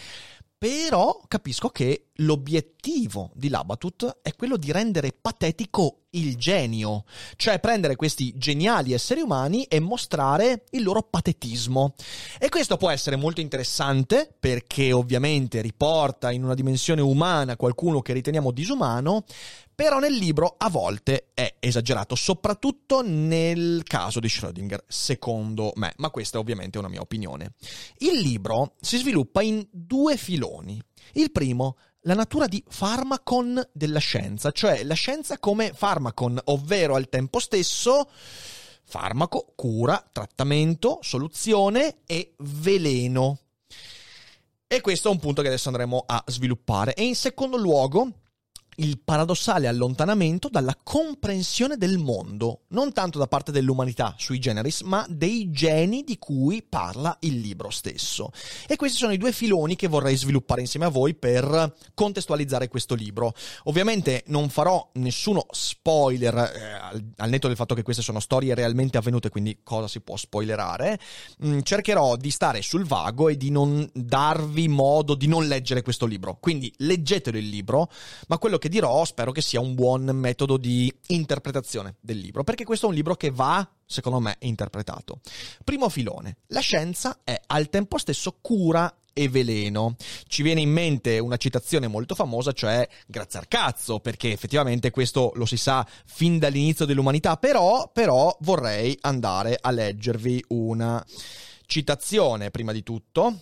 Però 0.62 1.21
capisco 1.26 1.71
che 1.71 2.11
l'obiettivo 2.19 3.33
di 3.35 3.49
Labatut 3.49 4.21
è 4.23 4.33
quello 4.37 4.57
di 4.57 4.71
rendere 4.71 5.11
patetico 5.11 6.02
il 6.11 6.37
genio, 6.37 7.02
cioè 7.35 7.59
prendere 7.59 7.97
questi 7.97 8.33
geniali 8.37 8.92
esseri 8.92 9.23
umani 9.23 9.64
e 9.64 9.81
mostrare 9.81 10.62
il 10.71 10.85
loro 10.85 11.02
patetismo. 11.02 11.95
E 12.38 12.49
questo 12.49 12.76
può 12.76 12.90
essere 12.90 13.16
molto 13.16 13.40
interessante 13.40 14.33
perché 14.38 14.92
ovviamente 14.92 15.61
riporta 15.62 16.31
in 16.31 16.45
una 16.45 16.54
dimensione 16.54 17.00
umana 17.00 17.57
qualcuno 17.57 18.00
che 18.00 18.12
riteniamo 18.12 18.52
disumano, 18.52 19.25
però 19.82 19.98
nel 19.98 20.12
libro 20.12 20.54
a 20.58 20.70
volte 20.70 21.30
è 21.34 21.56
esagerato, 21.58 22.14
soprattutto 22.14 23.02
nel 23.02 23.82
caso 23.82 24.20
di 24.20 24.28
Schrödinger, 24.28 24.78
secondo 24.86 25.72
me, 25.74 25.92
ma 25.96 26.10
questa 26.10 26.38
ovviamente 26.38 26.76
è 26.76 26.80
una 26.80 26.88
mia 26.88 27.00
opinione. 27.00 27.54
Il 27.96 28.20
libro 28.20 28.76
si 28.80 28.96
sviluppa 28.98 29.42
in 29.42 29.66
due 29.72 30.16
filoni. 30.16 30.80
Il 31.14 31.32
primo 31.32 31.78
la 32.02 32.14
natura 32.14 32.46
di 32.46 32.62
farmacon 32.68 33.60
della 33.72 33.98
scienza, 33.98 34.52
cioè 34.52 34.84
la 34.84 34.94
scienza 34.94 35.40
come 35.40 35.72
farmacon, 35.74 36.40
ovvero 36.44 36.94
al 36.94 37.08
tempo 37.08 37.40
stesso 37.40 38.08
farmaco, 38.84 39.52
cura, 39.56 40.08
trattamento, 40.12 41.00
soluzione 41.02 42.02
e 42.06 42.34
veleno. 42.38 43.36
E 44.68 44.80
questo 44.80 45.08
è 45.08 45.10
un 45.10 45.18
punto 45.18 45.42
che 45.42 45.48
adesso 45.48 45.70
andremo 45.70 46.04
a 46.06 46.22
sviluppare. 46.28 46.94
E 46.94 47.02
in 47.02 47.16
secondo 47.16 47.56
luogo, 47.56 48.21
il 48.76 49.00
paradossale 49.04 49.68
allontanamento 49.68 50.48
dalla 50.48 50.76
comprensione 50.82 51.76
del 51.76 51.98
mondo, 51.98 52.62
non 52.68 52.92
tanto 52.92 53.18
da 53.18 53.26
parte 53.26 53.52
dell'umanità 53.52 54.14
sui 54.16 54.38
generis, 54.38 54.80
ma 54.82 55.04
dei 55.08 55.50
geni 55.50 56.04
di 56.04 56.18
cui 56.18 56.62
parla 56.66 57.16
il 57.20 57.40
libro 57.40 57.70
stesso. 57.70 58.30
E 58.66 58.76
questi 58.76 58.96
sono 58.96 59.12
i 59.12 59.18
due 59.18 59.32
filoni 59.32 59.76
che 59.76 59.88
vorrei 59.88 60.16
sviluppare 60.16 60.62
insieme 60.62 60.86
a 60.86 60.90
voi 60.90 61.14
per 61.14 61.74
contestualizzare 61.94 62.68
questo 62.68 62.94
libro. 62.94 63.34
Ovviamente 63.64 64.24
non 64.28 64.48
farò 64.48 64.88
nessuno 64.94 65.46
spoiler, 65.50 66.34
eh, 66.34 67.02
al, 67.16 67.28
netto 67.28 67.48
del 67.48 67.56
fatto 67.56 67.74
che 67.74 67.82
queste 67.82 68.02
sono 68.02 68.20
storie 68.20 68.54
realmente 68.54 68.96
avvenute, 68.96 69.28
quindi 69.28 69.58
cosa 69.62 69.88
si 69.88 70.00
può 70.00 70.16
spoilerare. 70.16 70.98
Mm, 71.44 71.60
cercherò 71.60 72.16
di 72.16 72.30
stare 72.30 72.62
sul 72.62 72.84
vago 72.84 73.28
e 73.28 73.36
di 73.36 73.50
non 73.50 73.88
darvi 73.92 74.68
modo 74.68 75.14
di 75.14 75.26
non 75.26 75.46
leggere 75.46 75.82
questo 75.82 76.06
libro. 76.06 76.38
Quindi 76.40 76.72
leggetelo 76.78 77.36
il 77.36 77.48
libro, 77.48 77.90
ma 78.28 78.38
quello 78.38 78.58
che 78.62 78.69
dirò 78.69 79.04
spero 79.04 79.33
che 79.33 79.42
sia 79.42 79.59
un 79.59 79.75
buon 79.75 80.04
metodo 80.12 80.57
di 80.57 80.92
interpretazione 81.09 81.97
del 82.00 82.19
libro, 82.19 82.45
perché 82.45 82.62
questo 82.62 82.87
è 82.87 82.88
un 82.90 82.95
libro 82.95 83.16
che 83.16 83.33
va, 83.33 83.69
secondo 83.85 84.21
me, 84.21 84.37
interpretato. 84.38 85.19
Primo 85.64 85.88
filone. 85.88 86.37
La 86.47 86.61
scienza 86.61 87.23
è 87.25 87.40
al 87.49 87.69
tempo 87.71 87.99
stesso 87.99 88.38
cura 88.40 88.99
e 89.12 89.28
veleno. 89.28 89.97
Ci 90.28 90.45
viene 90.45 90.61
in 90.61 90.71
mente 90.71 91.19
una 91.19 91.38
citazione 91.38 91.88
molto 91.88 92.14
famosa, 92.14 92.52
cioè 92.52 92.88
grazie 93.04 93.40
al 93.40 93.49
cazzo, 93.49 93.99
perché 93.99 94.31
effettivamente 94.31 94.92
questo 94.92 95.33
lo 95.35 95.45
si 95.45 95.57
sa 95.57 95.85
fin 96.04 96.38
dall'inizio 96.38 96.85
dell'umanità, 96.85 97.38
però, 97.38 97.90
però 97.92 98.37
vorrei 98.42 98.97
andare 99.00 99.59
a 99.61 99.73
leggervi 99.73 100.45
una 100.50 101.04
citazione 101.66 102.52
prima 102.52 102.71
di 102.71 102.85
tutto 102.85 103.40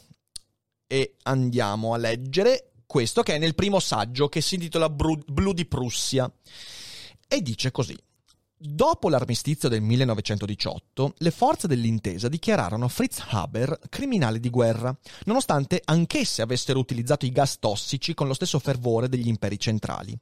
e 0.87 1.17
andiamo 1.25 1.93
a 1.93 1.99
leggere 1.99 2.70
questo 2.91 3.23
che 3.23 3.37
è 3.37 3.39
nel 3.39 3.55
primo 3.55 3.79
saggio 3.79 4.29
che 4.29 4.41
si 4.41 4.57
intitola 4.57 4.91
Blu 4.91 5.53
di 5.53 5.65
Prussia 5.65 6.29
e 7.29 7.41
dice 7.41 7.71
così. 7.71 7.97
Dopo 8.63 9.09
l'armistizio 9.09 9.71
del 9.71 9.81
1918, 9.81 11.15
le 11.17 11.31
forze 11.31 11.67
dell'intesa 11.67 12.29
dichiararono 12.29 12.89
Fritz 12.89 13.25
Haber 13.29 13.79
criminale 13.89 14.39
di 14.39 14.51
guerra, 14.51 14.95
nonostante 15.25 15.81
anch'esse 15.83 16.43
avessero 16.43 16.79
utilizzato 16.79 17.25
i 17.25 17.33
gas 17.33 17.59
tossici 17.59 18.13
con 18.13 18.27
lo 18.27 18.35
stesso 18.35 18.59
fervore 18.59 19.09
degli 19.09 19.29
imperi 19.29 19.59
centrali. 19.59 20.15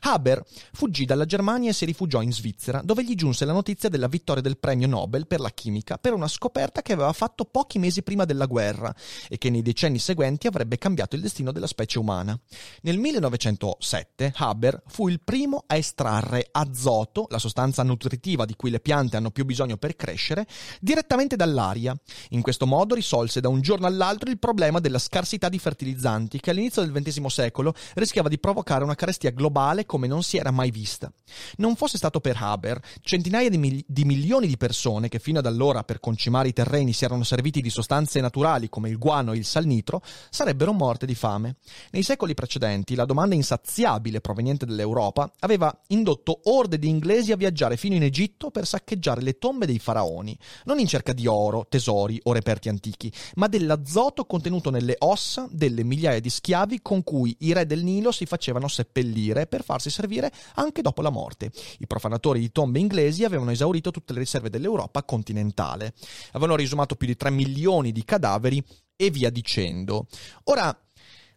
Haber 0.00 0.44
fuggì 0.72 1.04
dalla 1.04 1.24
Germania 1.24 1.70
e 1.70 1.72
si 1.72 1.84
rifugiò 1.84 2.20
in 2.20 2.32
Svizzera, 2.32 2.80
dove 2.82 3.04
gli 3.04 3.14
giunse 3.14 3.44
la 3.44 3.52
notizia 3.52 3.88
della 3.88 4.08
vittoria 4.08 4.42
del 4.42 4.58
premio 4.58 4.88
Nobel 4.88 5.28
per 5.28 5.38
la 5.38 5.50
chimica 5.50 5.96
per 5.96 6.14
una 6.14 6.26
scoperta 6.26 6.82
che 6.82 6.94
aveva 6.94 7.12
fatto 7.12 7.44
pochi 7.44 7.78
mesi 7.78 8.02
prima 8.02 8.24
della 8.24 8.46
guerra 8.46 8.92
e 9.28 9.38
che 9.38 9.50
nei 9.50 9.62
decenni 9.62 10.00
seguenti 10.00 10.48
avrebbe 10.48 10.78
cambiato 10.78 11.14
il 11.14 11.22
destino 11.22 11.52
della 11.52 11.68
specie 11.68 12.00
umana. 12.00 12.36
Nel 12.80 12.98
1907 12.98 14.32
Haber 14.34 14.82
fu 14.88 15.06
il 15.06 15.20
primo 15.20 15.62
a 15.64 15.76
estrarre 15.76 16.48
azoto, 16.50 17.28
la 17.30 17.38
sostanza 17.38 17.82
nutritiva 17.84 18.44
di 18.44 18.54
cui 18.56 18.70
le 18.70 18.80
piante 18.80 19.16
hanno 19.16 19.30
più 19.30 19.44
bisogno 19.44 19.76
per 19.76 19.96
crescere, 19.96 20.46
direttamente 20.80 21.36
dall'aria. 21.36 21.96
In 22.30 22.42
questo 22.42 22.66
modo 22.66 22.94
risolse 22.94 23.40
da 23.40 23.48
un 23.48 23.60
giorno 23.60 23.86
all'altro 23.86 24.30
il 24.30 24.38
problema 24.38 24.80
della 24.80 24.98
scarsità 24.98 25.48
di 25.48 25.58
fertilizzanti 25.58 26.40
che 26.40 26.50
all'inizio 26.50 26.82
del 26.82 26.92
XX 26.92 27.26
secolo 27.26 27.74
rischiava 27.94 28.28
di 28.28 28.38
provocare 28.38 28.84
una 28.84 28.94
carestia 28.94 29.30
globale 29.30 29.86
come 29.86 30.06
non 30.06 30.22
si 30.22 30.36
era 30.36 30.50
mai 30.50 30.70
vista. 30.70 31.12
Non 31.56 31.76
fosse 31.76 31.96
stato 31.96 32.20
per 32.20 32.36
Haber, 32.38 32.80
centinaia 33.02 33.48
di, 33.48 33.58
mil- 33.58 33.84
di 33.86 34.04
milioni 34.04 34.46
di 34.46 34.56
persone 34.56 35.08
che 35.08 35.18
fino 35.18 35.38
ad 35.38 35.46
allora 35.46 35.84
per 35.84 36.00
concimare 36.00 36.48
i 36.48 36.52
terreni 36.52 36.92
si 36.92 37.04
erano 37.04 37.24
serviti 37.24 37.60
di 37.60 37.70
sostanze 37.70 38.20
naturali 38.20 38.68
come 38.68 38.88
il 38.88 38.98
guano 38.98 39.32
e 39.32 39.36
il 39.36 39.44
salnitro 39.44 40.02
sarebbero 40.30 40.72
morte 40.72 41.06
di 41.06 41.14
fame. 41.14 41.56
Nei 41.90 42.02
secoli 42.02 42.34
precedenti 42.34 42.94
la 42.94 43.04
domanda 43.04 43.34
insaziabile 43.34 44.20
proveniente 44.20 44.66
dall'Europa 44.66 45.30
aveva 45.40 45.76
indotto 45.88 46.40
orde 46.44 46.78
di 46.78 46.88
inglesi 46.88 47.32
a 47.32 47.36
viaggiare 47.36 47.73
fino 47.76 47.94
in 47.94 48.02
Egitto 48.02 48.50
per 48.50 48.66
saccheggiare 48.66 49.22
le 49.22 49.38
tombe 49.38 49.66
dei 49.66 49.78
faraoni, 49.78 50.36
non 50.64 50.78
in 50.78 50.86
cerca 50.86 51.12
di 51.12 51.26
oro, 51.26 51.66
tesori 51.68 52.20
o 52.24 52.32
reperti 52.32 52.68
antichi, 52.68 53.12
ma 53.36 53.46
dell'azoto 53.46 54.24
contenuto 54.24 54.70
nelle 54.70 54.96
ossa 54.98 55.48
delle 55.50 55.84
migliaia 55.84 56.20
di 56.20 56.30
schiavi 56.30 56.80
con 56.82 57.02
cui 57.02 57.36
i 57.40 57.52
re 57.52 57.66
del 57.66 57.82
Nilo 57.82 58.12
si 58.12 58.26
facevano 58.26 58.68
seppellire 58.68 59.46
per 59.46 59.64
farsi 59.64 59.90
servire 59.90 60.32
anche 60.54 60.82
dopo 60.82 61.02
la 61.02 61.10
morte. 61.10 61.50
I 61.78 61.86
profanatori 61.86 62.40
di 62.40 62.52
tombe 62.52 62.78
inglesi 62.78 63.24
avevano 63.24 63.50
esaurito 63.50 63.90
tutte 63.90 64.12
le 64.12 64.20
riserve 64.20 64.50
dell'Europa 64.50 65.02
continentale. 65.02 65.94
Avevano 66.32 66.56
risumato 66.56 66.96
più 66.96 67.06
di 67.06 67.16
3 67.16 67.30
milioni 67.30 67.92
di 67.92 68.04
cadaveri 68.04 68.62
e 68.96 69.10
via 69.10 69.30
dicendo. 69.30 70.06
Ora, 70.44 70.76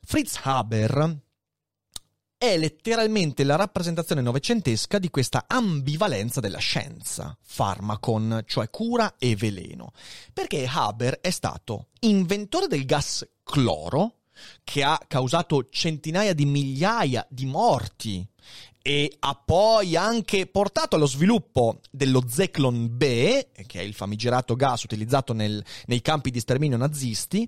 Fritz 0.01 0.39
Haber 0.43 1.25
è 2.37 2.55
letteralmente 2.57 3.43
la 3.43 3.55
rappresentazione 3.55 4.21
novecentesca 4.21 4.99
di 4.99 5.09
questa 5.09 5.45
ambivalenza 5.47 6.39
della 6.39 6.59
scienza, 6.59 7.35
farmacon, 7.41 8.43
cioè 8.45 8.69
cura 8.69 9.15
e 9.17 9.35
veleno. 9.35 9.91
Perché 10.33 10.67
Haber 10.69 11.19
è 11.19 11.31
stato 11.31 11.87
inventore 12.01 12.67
del 12.67 12.85
gas 12.85 13.27
cloro, 13.43 14.17
che 14.63 14.83
ha 14.83 15.01
causato 15.07 15.67
centinaia 15.69 16.33
di 16.33 16.45
migliaia 16.45 17.25
di 17.27 17.45
morti 17.45 18.27
e 18.87 19.17
ha 19.19 19.35
poi 19.35 19.97
anche 19.97 20.47
portato 20.47 20.95
allo 20.95 21.07
sviluppo 21.07 21.81
dello 21.91 22.23
Zyklon 22.25 22.95
B, 22.95 22.99
che 23.65 23.81
è 23.81 23.81
il 23.81 23.93
famigerato 23.93 24.55
gas 24.55 24.83
utilizzato 24.83 25.33
nel, 25.33 25.61
nei 25.87 25.99
campi 25.99 26.31
di 26.31 26.39
sterminio 26.39 26.77
nazisti, 26.77 27.45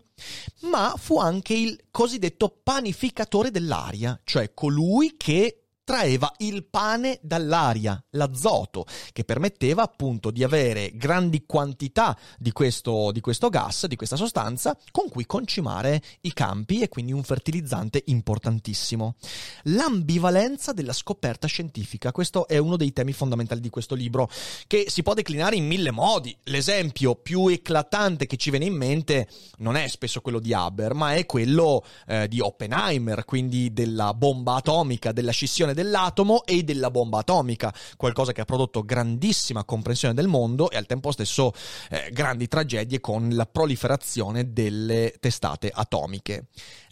ma 0.63 0.95
fu 0.97 1.17
anche 1.17 1.53
il 1.53 1.85
cosiddetto 1.91 2.59
panificatore 2.61 3.51
dell'aria, 3.51 4.19
cioè 4.25 4.53
colui 4.53 5.15
che 5.15 5.68
traeva 5.89 6.31
il 6.37 6.65
pane 6.65 7.17
dall'aria, 7.19 7.99
l'azoto, 8.11 8.85
che 9.11 9.23
permetteva 9.23 9.81
appunto 9.81 10.29
di 10.29 10.43
avere 10.43 10.91
grandi 10.93 11.45
quantità 11.47 12.15
di 12.37 12.51
questo, 12.51 13.11
di 13.11 13.21
questo 13.21 13.49
gas, 13.49 13.87
di 13.87 13.95
questa 13.95 14.15
sostanza, 14.15 14.77
con 14.91 15.09
cui 15.09 15.25
concimare 15.25 15.99
i 16.21 16.33
campi 16.33 16.81
e 16.81 16.89
quindi 16.89 17.11
un 17.11 17.23
fertilizzante 17.23 18.03
importantissimo. 18.05 19.15
L'ambivalenza 19.63 20.73
della 20.73 20.93
scoperta 20.93 21.47
scientifica, 21.47 22.11
questo 22.11 22.47
è 22.47 22.59
uno 22.59 22.77
dei 22.77 22.93
temi 22.93 23.11
fondamentali 23.11 23.59
di 23.59 23.71
questo 23.71 23.95
libro, 23.95 24.29
che 24.67 24.85
si 24.89 25.01
può 25.01 25.15
declinare 25.15 25.55
in 25.55 25.65
mille 25.65 25.89
modi. 25.89 26.37
L'esempio 26.43 27.15
più 27.15 27.47
eclatante 27.47 28.27
che 28.27 28.37
ci 28.37 28.51
viene 28.51 28.65
in 28.65 28.75
mente 28.75 29.27
non 29.57 29.75
è 29.75 29.87
spesso 29.87 30.21
quello 30.21 30.37
di 30.37 30.53
Haber, 30.53 30.93
ma 30.93 31.15
è 31.15 31.25
quello 31.25 31.83
eh, 32.05 32.27
di 32.27 32.39
Oppenheimer, 32.39 33.25
quindi 33.25 33.73
della 33.73 34.13
bomba 34.13 34.53
atomica, 34.53 35.11
della 35.11 35.31
scissione 35.31 35.77
dell'atomo 35.83 36.43
e 36.45 36.63
della 36.63 36.91
bomba 36.91 37.19
atomica, 37.19 37.73
qualcosa 37.95 38.31
che 38.31 38.41
ha 38.41 38.45
prodotto 38.45 38.83
grandissima 38.83 39.63
comprensione 39.63 40.13
del 40.13 40.27
mondo 40.27 40.69
e 40.69 40.77
al 40.77 40.85
tempo 40.85 41.11
stesso 41.11 41.53
eh, 41.89 42.09
grandi 42.11 42.47
tragedie 42.47 42.99
con 42.99 43.29
la 43.29 43.45
proliferazione 43.45 44.51
delle 44.51 45.15
testate 45.19 45.71
atomiche. 45.73 46.47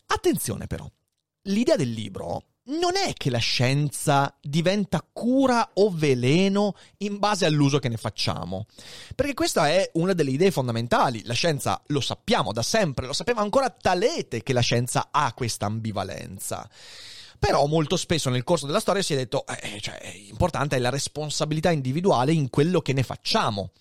Attenzione 0.08 0.68
però, 0.68 0.90
l'idea 1.44 1.76
del 1.76 1.92
libro 1.92 2.44
non 2.68 2.96
è 2.98 3.14
che 3.14 3.30
la 3.30 3.38
scienza 3.38 4.34
diventa 4.42 5.06
cura 5.14 5.70
o 5.76 5.90
veleno 5.90 6.76
in 6.98 7.18
base 7.18 7.46
all'uso 7.46 7.80
che 7.80 7.88
ne 7.90 7.98
facciamo. 7.98 8.66
Perché 9.16 9.34
questa 9.34 9.70
è 9.70 9.90
una 9.94 10.14
delle 10.14 10.32
idee 10.32 10.52
fondamentali. 10.52 11.24
La 11.26 11.34
scienza 11.34 11.82
lo 11.88 12.02
sappiamo 12.02 12.52
da 12.52 12.64
sempre, 12.64 13.06
lo 13.06 13.14
sapeva 13.14 13.42
ancora 13.42 13.70
Talete 13.70 14.44
che 14.44 14.54
la 14.54 14.62
scienza 14.62 15.10
ha 15.12 15.34
questa 15.34 15.66
ambivalenza. 15.66 16.70
Però 17.40 17.66
molto 17.68 17.98
spesso 17.98 18.30
nel 18.30 18.44
corso 18.44 18.66
della 18.66 18.80
storia 18.80 19.02
si 19.02 19.14
è 19.14 19.18
detto, 19.18 19.46
eh, 19.46 19.80
cioè, 19.80 20.00
importante 20.30 20.76
è 20.76 20.80
la 20.80 20.90
responsabilità 20.90 21.72
individuale 21.72 22.34
in 22.34 22.50
quello 22.50 22.82
che 22.82 22.94
ne 22.94 23.04
facciamo. 23.04 23.72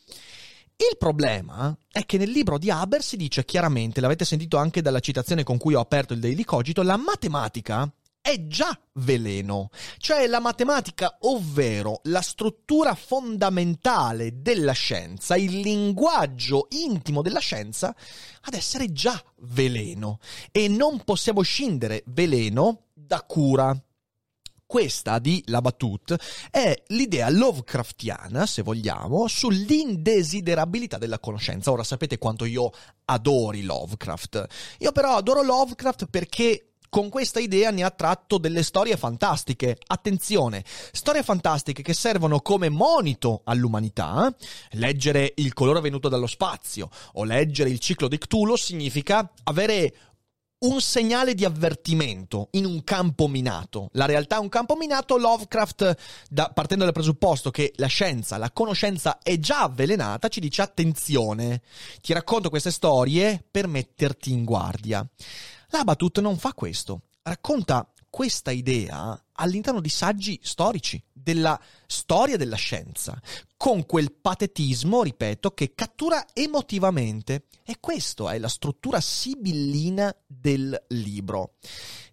Il 0.78 0.98
problema 0.98 1.74
è 1.90 2.04
che 2.04 2.18
nel 2.18 2.30
libro 2.30 2.58
di 2.58 2.70
Haber 2.70 3.02
si 3.02 3.16
dice 3.16 3.46
chiaramente, 3.46 4.02
l'avete 4.02 4.26
sentito 4.26 4.58
anche 4.58 4.82
dalla 4.82 5.00
citazione 5.00 5.42
con 5.42 5.56
cui 5.56 5.72
ho 5.72 5.80
aperto 5.80 6.12
il 6.12 6.20
Daily 6.20 6.44
Cogito, 6.44 6.82
la 6.82 6.98
matematica 6.98 7.90
è 8.20 8.48
già 8.48 8.76
veleno, 8.94 9.70
cioè 9.98 10.26
la 10.26 10.40
matematica, 10.40 11.16
ovvero 11.20 12.00
la 12.04 12.20
struttura 12.20 12.96
fondamentale 12.96 14.42
della 14.42 14.72
scienza, 14.72 15.36
il 15.36 15.60
linguaggio 15.60 16.66
intimo 16.70 17.22
della 17.22 17.38
scienza, 17.38 17.94
ad 18.42 18.54
essere 18.54 18.92
già 18.92 19.22
veleno 19.42 20.18
e 20.50 20.66
non 20.66 21.04
possiamo 21.04 21.42
scindere 21.42 22.02
veleno 22.06 22.85
da 23.06 23.22
cura. 23.22 23.78
Questa 24.66 25.20
di 25.20 25.44
La 25.46 25.60
Battute 25.60 26.18
è 26.50 26.82
l'idea 26.88 27.30
Lovecraftiana, 27.30 28.46
se 28.46 28.62
vogliamo, 28.62 29.28
sull'indesiderabilità 29.28 30.98
della 30.98 31.20
conoscenza. 31.20 31.70
Ora 31.70 31.84
sapete 31.84 32.18
quanto 32.18 32.44
io 32.44 32.72
adori 33.04 33.62
Lovecraft. 33.62 34.46
Io 34.80 34.90
però 34.90 35.16
adoro 35.16 35.42
Lovecraft 35.42 36.06
perché 36.06 36.72
con 36.88 37.08
questa 37.10 37.40
idea 37.40 37.70
ne 37.70 37.84
ha 37.84 37.90
tratto 37.90 38.38
delle 38.38 38.64
storie 38.64 38.96
fantastiche. 38.96 39.78
Attenzione, 39.86 40.64
storie 40.92 41.22
fantastiche 41.22 41.82
che 41.82 41.94
servono 41.94 42.40
come 42.40 42.68
monito 42.68 43.42
all'umanità. 43.44 44.34
Leggere 44.70 45.32
il 45.36 45.52
colore 45.52 45.80
venuto 45.80 46.08
dallo 46.08 46.26
spazio 46.26 46.88
o 47.12 47.24
leggere 47.24 47.70
il 47.70 47.78
ciclo 47.78 48.08
di 48.08 48.18
Cthulhu 48.18 48.56
significa 48.56 49.30
avere 49.44 49.94
un 50.58 50.80
segnale 50.80 51.34
di 51.34 51.44
avvertimento 51.44 52.48
in 52.52 52.64
un 52.64 52.82
campo 52.82 53.28
minato. 53.28 53.88
La 53.92 54.06
realtà 54.06 54.36
è 54.36 54.40
un 54.40 54.48
campo 54.48 54.74
minato, 54.76 55.18
Lovecraft, 55.18 55.96
da, 56.30 56.50
partendo 56.52 56.84
dal 56.84 56.94
presupposto 56.94 57.50
che 57.50 57.72
la 57.76 57.86
scienza, 57.86 58.38
la 58.38 58.50
conoscenza 58.50 59.18
è 59.22 59.38
già 59.38 59.62
avvelenata, 59.62 60.28
ci 60.28 60.40
dice 60.40 60.62
attenzione, 60.62 61.62
ti 62.00 62.12
racconto 62.12 62.48
queste 62.48 62.70
storie 62.70 63.44
per 63.50 63.66
metterti 63.66 64.32
in 64.32 64.44
guardia. 64.44 65.06
L'Abatut 65.68 66.20
non 66.20 66.38
fa 66.38 66.52
questo, 66.54 67.02
racconta 67.22 67.86
questa 68.16 68.50
idea 68.50 69.26
all'interno 69.32 69.78
di 69.78 69.90
saggi 69.90 70.40
storici 70.42 70.98
della 71.12 71.60
storia 71.86 72.38
della 72.38 72.56
scienza, 72.56 73.20
con 73.58 73.84
quel 73.84 74.10
patetismo, 74.10 75.02
ripeto, 75.02 75.50
che 75.50 75.74
cattura 75.74 76.24
emotivamente. 76.32 77.44
E 77.62 77.76
questa 77.78 78.32
è 78.32 78.38
la 78.38 78.48
struttura 78.48 79.02
sibillina 79.02 80.16
del 80.26 80.82
libro. 80.88 81.56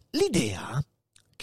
L'idea 0.10 0.86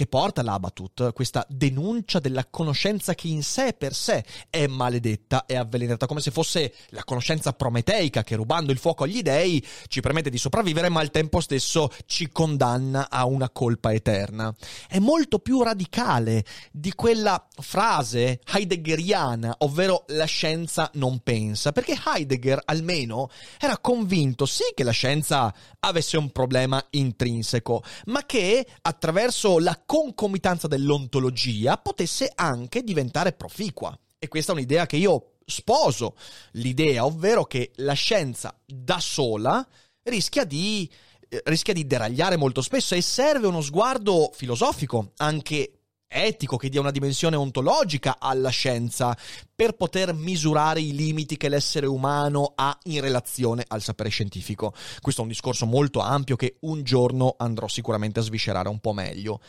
che 0.00 0.06
porta 0.06 0.40
l'Abatut, 0.40 1.12
questa 1.12 1.44
denuncia 1.46 2.20
della 2.20 2.46
conoscenza 2.46 3.14
che 3.14 3.28
in 3.28 3.42
sé 3.42 3.74
per 3.74 3.92
sé 3.92 4.24
è 4.48 4.66
maledetta 4.66 5.44
e 5.44 5.56
avvelenata, 5.56 6.06
come 6.06 6.22
se 6.22 6.30
fosse 6.30 6.72
la 6.88 7.04
conoscenza 7.04 7.52
prometeica 7.52 8.22
che 8.22 8.34
rubando 8.34 8.72
il 8.72 8.78
fuoco 8.78 9.04
agli 9.04 9.20
dei 9.20 9.62
ci 9.88 10.00
permette 10.00 10.30
di 10.30 10.38
sopravvivere, 10.38 10.88
ma 10.88 11.00
al 11.00 11.10
tempo 11.10 11.40
stesso 11.40 11.90
ci 12.06 12.30
condanna 12.30 13.10
a 13.10 13.26
una 13.26 13.50
colpa 13.50 13.92
eterna. 13.92 14.54
È 14.88 14.98
molto 14.98 15.38
più 15.38 15.62
radicale 15.62 16.46
di 16.72 16.94
quella 16.94 17.46
frase 17.58 18.40
heideggeriana, 18.54 19.56
ovvero 19.58 20.04
la 20.06 20.24
scienza 20.24 20.90
non 20.94 21.18
pensa, 21.18 21.72
perché 21.72 21.94
Heidegger 22.02 22.62
almeno 22.64 23.28
era 23.58 23.76
convinto 23.76 24.46
sì 24.46 24.64
che 24.74 24.82
la 24.82 24.92
scienza 24.92 25.52
avesse 25.80 26.16
un 26.16 26.30
problema 26.30 26.82
intrinseco, 26.88 27.82
ma 28.06 28.24
che 28.24 28.66
attraverso 28.80 29.58
la 29.58 29.78
concomitanza 29.90 30.68
dell'ontologia 30.68 31.76
potesse 31.76 32.30
anche 32.32 32.84
diventare 32.84 33.32
proficua. 33.32 33.98
E 34.20 34.28
questa 34.28 34.52
è 34.52 34.54
un'idea 34.54 34.86
che 34.86 34.94
io 34.94 35.32
sposo, 35.44 36.14
l'idea, 36.52 37.04
ovvero 37.04 37.44
che 37.44 37.72
la 37.78 37.94
scienza 37.94 38.56
da 38.64 39.00
sola 39.00 39.66
rischia 40.04 40.44
di, 40.44 40.88
eh, 41.28 41.42
rischia 41.46 41.74
di 41.74 41.88
deragliare 41.88 42.36
molto 42.36 42.62
spesso 42.62 42.94
e 42.94 43.00
serve 43.00 43.48
uno 43.48 43.60
sguardo 43.60 44.30
filosofico, 44.32 45.10
anche 45.16 45.72
etico, 46.06 46.56
che 46.56 46.68
dia 46.68 46.78
una 46.78 46.92
dimensione 46.92 47.34
ontologica 47.34 48.18
alla 48.20 48.50
scienza 48.50 49.16
per 49.52 49.72
poter 49.72 50.12
misurare 50.12 50.80
i 50.80 50.94
limiti 50.94 51.36
che 51.36 51.48
l'essere 51.48 51.86
umano 51.86 52.52
ha 52.54 52.78
in 52.84 53.00
relazione 53.00 53.64
al 53.66 53.82
sapere 53.82 54.08
scientifico. 54.08 54.72
Questo 55.00 55.22
è 55.22 55.24
un 55.24 55.30
discorso 55.30 55.66
molto 55.66 55.98
ampio 55.98 56.36
che 56.36 56.58
un 56.60 56.84
giorno 56.84 57.34
andrò 57.36 57.66
sicuramente 57.66 58.20
a 58.20 58.22
sviscerare 58.22 58.68
un 58.68 58.78
po' 58.78 58.92
meglio. 58.92 59.40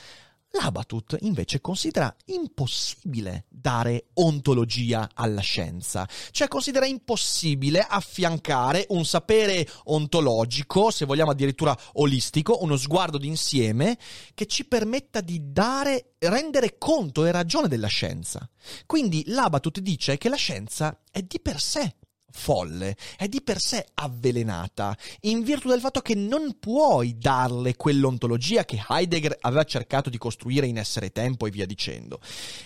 L'Abatut 0.53 1.15
invece 1.21 1.61
considera 1.61 2.13
impossibile 2.25 3.45
dare 3.47 4.07
ontologia 4.15 5.09
alla 5.13 5.39
scienza, 5.39 6.05
cioè 6.31 6.49
considera 6.49 6.85
impossibile 6.85 7.79
affiancare 7.79 8.85
un 8.89 9.05
sapere 9.05 9.65
ontologico, 9.85 10.91
se 10.91 11.05
vogliamo 11.05 11.31
addirittura 11.31 11.77
olistico, 11.93 12.61
uno 12.63 12.75
sguardo 12.75 13.17
d'insieme 13.17 13.97
che 14.33 14.45
ci 14.45 14.65
permetta 14.65 15.21
di 15.21 15.39
dare, 15.53 16.15
rendere 16.19 16.77
conto 16.77 17.25
e 17.25 17.31
ragione 17.31 17.69
della 17.69 17.87
scienza. 17.87 18.47
Quindi 18.85 19.23
l'Abatut 19.27 19.79
dice 19.79 20.17
che 20.17 20.27
la 20.27 20.35
scienza 20.35 20.99
è 21.09 21.21
di 21.21 21.39
per 21.39 21.61
sé 21.61 21.95
folle, 22.31 22.95
è 23.17 23.27
di 23.27 23.41
per 23.41 23.59
sé 23.59 23.85
avvelenata, 23.93 24.97
in 25.21 25.43
virtù 25.43 25.69
del 25.69 25.79
fatto 25.79 26.01
che 26.01 26.15
non 26.15 26.57
puoi 26.59 27.17
darle 27.17 27.75
quell'ontologia 27.75 28.65
che 28.65 28.83
Heidegger 28.87 29.37
aveva 29.41 29.63
cercato 29.63 30.09
di 30.09 30.17
costruire 30.17 30.67
in 30.67 30.77
essere 30.77 31.11
tempo 31.11 31.45
e 31.45 31.51
via 31.51 31.65
dicendo. 31.65 32.19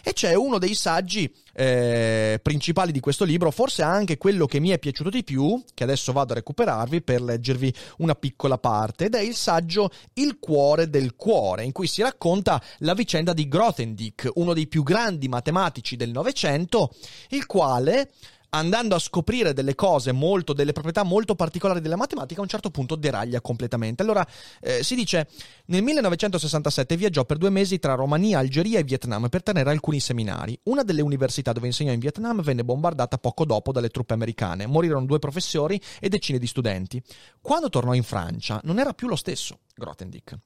E 0.03 0.13
c'è 0.13 0.33
uno 0.33 0.57
dei 0.57 0.75
saggi 0.75 1.31
eh, 1.53 2.39
principali 2.41 2.91
di 2.91 2.99
questo 2.99 3.23
libro, 3.23 3.51
forse 3.51 3.81
anche 3.81 4.17
quello 4.17 4.45
che 4.45 4.59
mi 4.59 4.69
è 4.69 4.79
piaciuto 4.79 5.09
di 5.09 5.23
più, 5.23 5.63
che 5.73 5.83
adesso 5.83 6.11
vado 6.11 6.33
a 6.33 6.35
recuperarvi 6.35 7.01
per 7.01 7.21
leggervi 7.21 7.73
una 7.97 8.15
piccola 8.15 8.57
parte, 8.57 9.05
ed 9.05 9.15
è 9.15 9.21
il 9.21 9.35
saggio 9.35 9.89
Il 10.13 10.37
cuore 10.39 10.89
del 10.89 11.15
cuore, 11.15 11.63
in 11.63 11.71
cui 11.71 11.87
si 11.87 12.01
racconta 12.01 12.61
la 12.79 12.93
vicenda 12.93 13.33
di 13.33 13.47
Grothendieck, 13.47 14.31
uno 14.35 14.53
dei 14.53 14.67
più 14.67 14.83
grandi 14.83 15.27
matematici 15.27 15.95
del 15.95 16.11
Novecento, 16.11 16.93
il 17.29 17.45
quale 17.45 18.11
andando 18.55 18.95
a 18.95 18.99
scoprire 18.99 19.53
delle 19.53 19.75
cose 19.75 20.11
molto, 20.11 20.53
delle 20.53 20.71
proprietà 20.71 21.03
molto 21.03 21.35
particolari 21.35 21.81
della 21.81 21.95
matematica, 21.95 22.39
a 22.39 22.43
un 22.43 22.49
certo 22.49 22.69
punto 22.69 22.95
deraglia 22.95 23.41
completamente. 23.41 24.01
Allora, 24.01 24.25
eh, 24.61 24.83
si 24.83 24.95
dice, 24.95 25.27
nel 25.65 25.83
1967 25.83 26.95
viaggiò 26.95 27.25
per 27.25 27.37
due 27.37 27.49
mesi 27.49 27.79
tra 27.79 27.95
Romania, 27.95 28.39
Algeria 28.39 28.79
e 28.79 28.83
Vietnam 28.83 29.29
per 29.29 29.43
tenere 29.43 29.69
alcuni 29.69 29.99
seminari. 29.99 30.57
Una 30.63 30.83
delle 30.83 31.01
università 31.01 31.51
dove 31.51 31.67
insegnò 31.67 31.91
in 31.91 31.99
Vietnam 31.99 32.41
venne 32.41 32.63
bombardata 32.63 33.17
poco 33.17 33.45
dopo 33.45 33.71
dalle 33.71 33.89
truppe 33.89 34.13
americane. 34.13 34.65
Morirono 34.67 35.05
due 35.05 35.19
professori 35.19 35.79
e 35.99 36.09
decine 36.09 36.39
di 36.39 36.47
studenti. 36.47 37.01
Quando 37.41 37.69
tornò 37.69 37.93
in 37.93 38.03
Francia, 38.03 38.59
non 38.63 38.79
era 38.79 38.93
più 38.93 39.07
lo 39.07 39.15
stesso, 39.15 39.59
Grothendieck. 39.75 40.37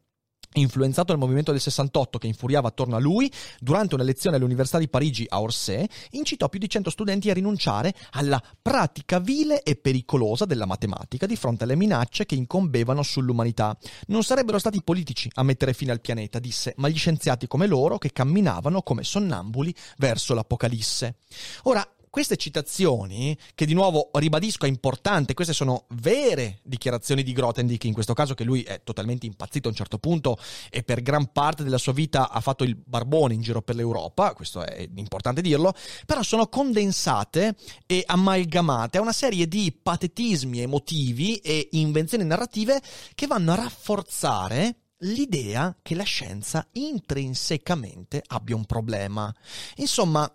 Influenzato 0.53 1.11
dal 1.11 1.21
movimento 1.21 1.51
del 1.51 1.61
68 1.61 2.17
che 2.17 2.27
infuriava 2.27 2.69
attorno 2.69 2.95
a 2.95 2.99
lui, 2.99 3.31
durante 3.59 3.95
una 3.95 4.03
lezione 4.03 4.37
all'Università 4.37 4.79
di 4.79 4.87
Parigi 4.87 5.25
a 5.27 5.41
Orsay, 5.41 5.87
incitò 6.11 6.49
più 6.49 6.59
di 6.59 6.69
100 6.69 6.89
studenti 6.89 7.29
a 7.29 7.33
rinunciare 7.33 7.93
alla 8.11 8.41
pratica 8.61 9.19
vile 9.19 9.61
e 9.63 9.75
pericolosa 9.75 10.45
della 10.45 10.65
matematica 10.65 11.25
di 11.25 11.35
fronte 11.35 11.63
alle 11.63 11.75
minacce 11.75 12.25
che 12.25 12.35
incombevano 12.35 13.03
sull'umanità. 13.03 13.77
Non 14.07 14.23
sarebbero 14.23 14.59
stati 14.59 14.77
i 14.77 14.83
politici 14.83 15.29
a 15.35 15.43
mettere 15.43 15.73
fine 15.73 15.91
al 15.91 16.01
pianeta, 16.01 16.39
disse, 16.39 16.73
ma 16.77 16.87
gli 16.87 16.97
scienziati 16.97 17.47
come 17.47 17.67
loro 17.67 17.97
che 17.97 18.11
camminavano 18.11 18.81
come 18.81 19.03
sonnambuli 19.03 19.73
verso 19.97 20.33
l'Apocalisse. 20.33 21.17
Ora, 21.63 21.87
queste 22.09 22.37
citazioni, 22.37 23.37
che 23.55 23.65
di 23.65 23.73
nuovo 23.73 24.09
ribadisco 24.13 24.65
è 24.65 24.69
importante, 24.69 25.33
queste 25.33 25.53
sono 25.53 25.85
vere 25.89 26.59
dichiarazioni 26.63 27.23
di 27.23 27.33
Grothendieck, 27.33 27.83
in 27.85 27.93
questo 27.93 28.13
caso 28.13 28.33
che 28.33 28.43
lui 28.43 28.63
è 28.63 28.81
totalmente 28.83 29.25
impazzito 29.25 29.67
a 29.67 29.71
un 29.71 29.77
certo 29.77 29.97
punto 29.97 30.37
e 30.69 30.83
per 30.83 31.01
gran 31.01 31.31
parte 31.31 31.63
della 31.63 31.77
sua 31.77 31.93
vita 31.93 32.29
ha 32.29 32.41
fatto 32.41 32.63
il 32.63 32.75
barbone 32.75 33.33
in 33.33 33.41
giro 33.41 33.61
per 33.61 33.75
l'Europa, 33.75 34.33
questo 34.33 34.65
è 34.65 34.87
importante 34.95 35.41
dirlo, 35.41 35.73
però 36.05 36.23
sono 36.23 36.47
condensate 36.47 37.55
e 37.85 38.03
amalgamate 38.05 38.97
a 38.97 39.01
una 39.01 39.13
serie 39.13 39.47
di 39.47 39.77
patetismi 39.81 40.61
emotivi 40.61 41.37
e 41.37 41.69
invenzioni 41.71 42.23
narrative 42.23 42.81
che 43.15 43.27
vanno 43.27 43.51
a 43.51 43.55
rafforzare 43.55 44.75
l'idea 45.03 45.77
che 45.81 45.95
la 45.95 46.03
scienza 46.03 46.67
intrinsecamente 46.73 48.21
abbia 48.27 48.55
un 48.55 48.65
problema. 48.65 49.33
Insomma, 49.77 50.29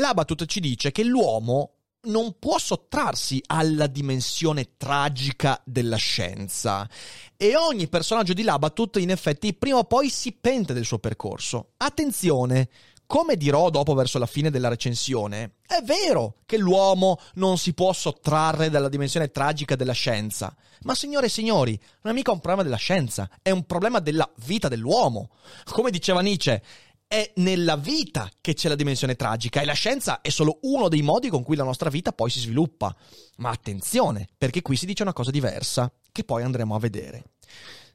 L'Abatut 0.00 0.46
ci 0.46 0.60
dice 0.60 0.92
che 0.92 1.04
l'uomo 1.04 1.72
non 2.04 2.38
può 2.38 2.58
sottrarsi 2.58 3.42
alla 3.46 3.86
dimensione 3.86 4.78
tragica 4.78 5.60
della 5.66 5.96
scienza. 5.96 6.88
E 7.36 7.54
ogni 7.54 7.86
personaggio 7.86 8.32
di 8.32 8.42
Labatut, 8.42 8.96
in 8.96 9.10
effetti, 9.10 9.52
prima 9.52 9.76
o 9.76 9.84
poi 9.84 10.08
si 10.08 10.32
pente 10.32 10.72
del 10.72 10.86
suo 10.86 10.98
percorso. 10.98 11.72
Attenzione! 11.76 12.70
Come 13.04 13.36
dirò 13.36 13.70
dopo 13.70 13.92
verso 13.92 14.18
la 14.20 14.26
fine 14.26 14.50
della 14.50 14.68
recensione, 14.68 15.56
è 15.66 15.82
vero 15.82 16.36
che 16.46 16.56
l'uomo 16.56 17.18
non 17.34 17.58
si 17.58 17.74
può 17.74 17.92
sottrarre 17.92 18.70
dalla 18.70 18.88
dimensione 18.88 19.32
tragica 19.32 19.74
della 19.74 19.92
scienza. 19.92 20.54
Ma 20.82 20.94
signore 20.94 21.26
e 21.26 21.28
signori, 21.28 21.76
non 22.02 22.12
è 22.12 22.16
mica 22.16 22.30
un 22.30 22.38
problema 22.38 22.62
della 22.62 22.76
scienza, 22.76 23.28
è 23.42 23.50
un 23.50 23.66
problema 23.66 23.98
della 23.98 24.30
vita 24.44 24.68
dell'uomo. 24.68 25.30
Come 25.64 25.90
diceva 25.90 26.20
Nietzsche, 26.20 26.62
è 27.12 27.32
nella 27.36 27.74
vita 27.74 28.30
che 28.40 28.54
c'è 28.54 28.68
la 28.68 28.76
dimensione 28.76 29.16
tragica 29.16 29.60
e 29.60 29.64
la 29.64 29.72
scienza 29.72 30.20
è 30.20 30.28
solo 30.28 30.60
uno 30.62 30.88
dei 30.88 31.02
modi 31.02 31.28
con 31.28 31.42
cui 31.42 31.56
la 31.56 31.64
nostra 31.64 31.90
vita 31.90 32.12
poi 32.12 32.30
si 32.30 32.38
sviluppa. 32.38 32.94
Ma 33.38 33.50
attenzione, 33.50 34.28
perché 34.38 34.62
qui 34.62 34.76
si 34.76 34.86
dice 34.86 35.02
una 35.02 35.12
cosa 35.12 35.32
diversa, 35.32 35.92
che 36.12 36.22
poi 36.22 36.44
andremo 36.44 36.76
a 36.76 36.78
vedere. 36.78 37.24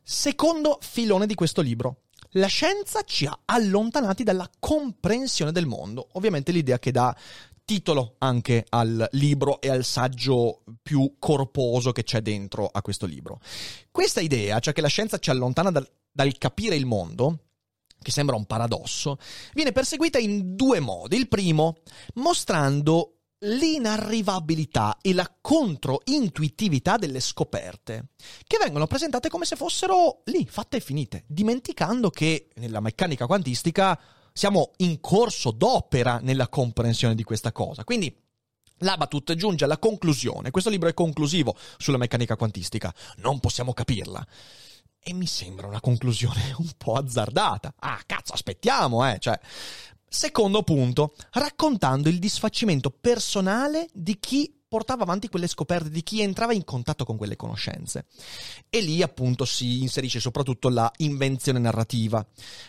Secondo 0.03 0.79
filone 0.81 1.27
di 1.27 1.33
questo 1.33 1.61
libro. 1.61 2.01
La 2.31 2.47
scienza 2.47 3.03
ci 3.03 3.25
ha 3.25 3.39
allontanati 3.45 4.23
dalla 4.23 4.49
comprensione 4.59 5.53
del 5.53 5.65
mondo. 5.65 6.09
Ovviamente 6.15 6.51
l'idea 6.51 6.77
che 6.77 6.91
dà 6.91 7.15
titolo 7.63 8.15
anche 8.17 8.65
al 8.67 9.07
libro 9.13 9.61
e 9.61 9.69
al 9.69 9.85
saggio 9.85 10.63
più 10.83 11.15
corposo 11.19 11.93
che 11.93 12.03
c'è 12.03 12.19
dentro 12.19 12.67
a 12.69 12.81
questo 12.81 13.05
libro. 13.05 13.39
Questa 13.91 14.19
idea, 14.19 14.59
cioè 14.59 14.73
che 14.73 14.81
la 14.81 14.89
scienza 14.89 15.19
ci 15.19 15.29
allontana 15.29 15.71
dal, 15.71 15.89
dal 16.11 16.37
capire 16.37 16.75
il 16.75 16.85
mondo, 16.85 17.44
che 18.05 18.11
sembra 18.11 18.35
un 18.35 18.45
paradosso, 18.45 19.17
viene 19.55 19.71
perseguita 19.71 20.19
in 20.19 20.55
due 20.55 20.79
modi. 20.79 21.17
Il 21.17 21.27
primo, 21.27 21.77
mostrando 22.15 23.15
l'inarrivabilità 23.39 24.99
e 25.01 25.15
la 25.15 25.27
controintuitività 25.41 26.97
delle 26.97 27.19
scoperte, 27.19 28.09
che 28.45 28.59
vengono 28.61 28.85
presentate 28.85 29.27
come 29.27 29.45
se 29.45 29.55
fossero 29.55 30.21
lì, 30.25 30.45
fatte 30.47 30.77
e 30.77 30.81
finite, 30.81 31.23
dimenticando 31.25 32.11
che 32.11 32.49
nella 32.57 32.79
meccanica 32.79 33.25
quantistica 33.25 33.99
siamo 34.31 34.73
in 34.77 34.99
corso 34.99 35.49
d'opera 35.49 36.19
nella 36.21 36.47
comprensione 36.47 37.15
di 37.15 37.23
questa 37.23 37.51
cosa. 37.51 37.83
Quindi 37.83 38.15
L'Abatut 38.79 39.35
giunge 39.35 39.63
alla 39.63 39.77
conclusione, 39.77 40.51
questo 40.51 40.69
libro 40.69 40.89
è 40.89 40.93
conclusivo 40.93 41.55
sulla 41.77 41.95
meccanica 41.95 42.35
quantistica, 42.35 42.93
non 43.19 43.39
possiamo 43.39 43.71
capirla. 43.71 44.27
E 45.07 45.13
mi 45.13 45.27
sembra 45.27 45.67
una 45.67 45.79
conclusione 45.79 46.51
un 46.57 46.71
po' 46.75 46.95
azzardata. 46.95 47.75
Ah, 47.77 48.01
cazzo, 48.07 48.33
aspettiamo, 48.33 49.07
eh. 49.07 49.19
Cioè, 49.19 49.39
secondo 50.09 50.63
punto, 50.63 51.13
raccontando 51.33 52.09
il 52.09 52.17
disfacimento 52.17 52.89
personale 52.89 53.87
di 53.93 54.17
chi 54.19 54.51
portava 54.67 55.03
avanti 55.03 55.29
quelle 55.29 55.45
scoperte, 55.45 55.91
di 55.91 56.01
chi 56.01 56.21
entrava 56.21 56.53
in 56.53 56.63
contatto 56.63 57.05
con 57.05 57.17
quelle 57.17 57.35
conoscenze. 57.35 58.07
E 58.67 58.81
lì 58.81 59.03
appunto 59.03 59.45
si 59.45 59.83
inserisce 59.83 60.19
soprattutto 60.19 60.69
la 60.69 60.91
invenzione 60.97 61.59
narrativa. 61.59 62.25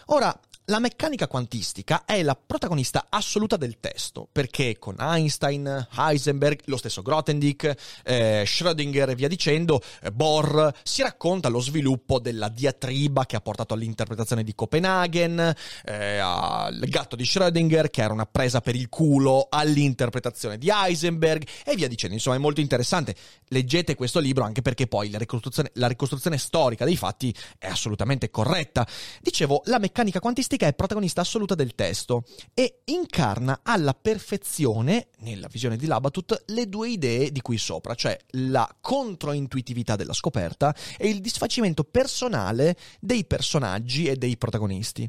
Ora, 0.09 0.39
la 0.69 0.81
meccanica 0.81 1.29
quantistica 1.29 2.05
è 2.05 2.23
la 2.23 2.35
protagonista 2.35 3.07
assoluta 3.09 3.57
del 3.57 3.79
testo, 3.79 4.27
perché 4.31 4.79
con 4.79 4.97
Einstein, 4.99 5.87
Heisenberg, 5.97 6.63
lo 6.65 6.77
stesso 6.77 7.03
Grothendieck, 7.03 7.75
eh, 8.03 8.43
Schrödinger 8.45 9.11
e 9.11 9.15
via 9.15 9.29
dicendo, 9.29 9.81
eh, 10.03 10.11
Bohr, 10.11 10.73
si 10.83 11.03
racconta 11.03 11.49
lo 11.49 11.61
sviluppo 11.61 12.19
della 12.19 12.49
diatriba 12.49 13.27
che 13.27 13.37
ha 13.37 13.41
portato 13.41 13.75
all'interpretazione 13.75 14.43
di 14.43 14.57
Copenaghen, 14.57 15.55
eh, 15.85 16.19
al 16.19 16.81
gatto 16.89 17.15
di 17.15 17.23
Schrödinger 17.23 17.89
che 17.89 18.03
era 18.03 18.13
una 18.13 18.27
presa 18.27 18.61
per 18.61 18.75
il 18.75 18.89
culo, 18.89 19.47
all'interpretazione 19.49 20.59
di 20.59 20.69
Heisenberg 20.69 21.47
e 21.65 21.77
via 21.77 21.87
dicendo. 21.87 22.17
Insomma, 22.17 22.37
è 22.37 22.41
molto 22.41 22.61
interessante. 22.61 23.15
Leggete 23.49 23.95
questo 23.95 24.19
libro 24.19 24.43
anche 24.43 24.63
perché 24.63 24.89
poi 24.89 25.11
la 25.11 25.19
ricostruzione, 25.19 25.71
la 25.75 25.87
ricostruzione 25.87 26.39
storica 26.39 26.85
dei 26.85 26.97
fatti 26.97 27.33
è 27.57 27.69
assolutamente 27.69 28.31
corretta. 28.31 28.85
Dicevo, 29.21 29.63
la 29.67 29.79
meccanica 29.79 30.19
quantistica 30.19 30.56
Mistica 30.57 30.69
è 30.69 30.75
protagonista 30.75 31.21
assoluta 31.21 31.55
del 31.55 31.75
testo 31.75 32.25
e 32.55 32.81
incarna 32.87 33.61
alla 33.63 33.93
perfezione, 33.93 35.09
nella 35.19 35.49
visione 35.49 35.77
di 35.77 35.85
Labatut, 35.85 36.45
le 36.47 36.67
due 36.67 36.89
idee 36.89 37.31
di 37.31 37.43
qui 37.43 37.59
sopra, 37.59 37.95
cioè 37.95 38.17
la 38.31 38.67
controintuitività 38.81 39.97
della 39.97 40.15
scoperta 40.15 40.75
e 40.97 41.09
il 41.09 41.21
disfacimento 41.21 41.85
personale 41.85 42.75
dei 43.01 43.27
personaggi 43.27 44.07
e 44.07 44.17
dei 44.17 44.39
protagonisti. 44.39 45.07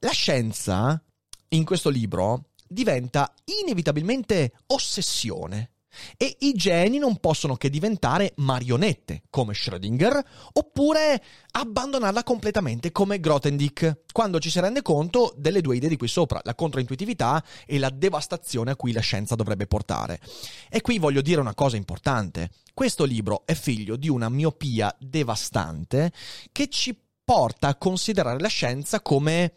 La 0.00 0.10
scienza, 0.10 1.02
in 1.48 1.64
questo 1.64 1.88
libro, 1.88 2.50
diventa 2.68 3.32
inevitabilmente 3.62 4.52
ossessione 4.66 5.73
e 6.16 6.36
i 6.40 6.52
geni 6.52 6.98
non 6.98 7.18
possono 7.18 7.56
che 7.56 7.70
diventare 7.70 8.32
marionette, 8.36 9.22
come 9.30 9.52
Schrödinger, 9.52 10.20
oppure 10.52 11.22
abbandonarla 11.52 12.22
completamente, 12.22 12.92
come 12.92 13.20
Grothendieck, 13.20 14.02
quando 14.12 14.38
ci 14.38 14.50
si 14.50 14.60
rende 14.60 14.82
conto 14.82 15.34
delle 15.36 15.60
due 15.60 15.76
idee 15.76 15.88
di 15.88 15.96
qui 15.96 16.08
sopra, 16.08 16.40
la 16.42 16.54
controintuitività 16.54 17.42
e 17.66 17.78
la 17.78 17.90
devastazione 17.90 18.72
a 18.72 18.76
cui 18.76 18.92
la 18.92 19.00
scienza 19.00 19.34
dovrebbe 19.34 19.66
portare. 19.66 20.20
E 20.68 20.80
qui 20.80 20.98
voglio 20.98 21.22
dire 21.22 21.40
una 21.40 21.54
cosa 21.54 21.76
importante. 21.76 22.50
Questo 22.72 23.04
libro 23.04 23.42
è 23.44 23.54
figlio 23.54 23.96
di 23.96 24.08
una 24.08 24.28
miopia 24.28 24.94
devastante 24.98 26.12
che 26.52 26.68
ci 26.68 26.98
porta 27.24 27.68
a 27.68 27.76
considerare 27.76 28.38
la 28.38 28.48
scienza 28.48 29.00
come 29.00 29.54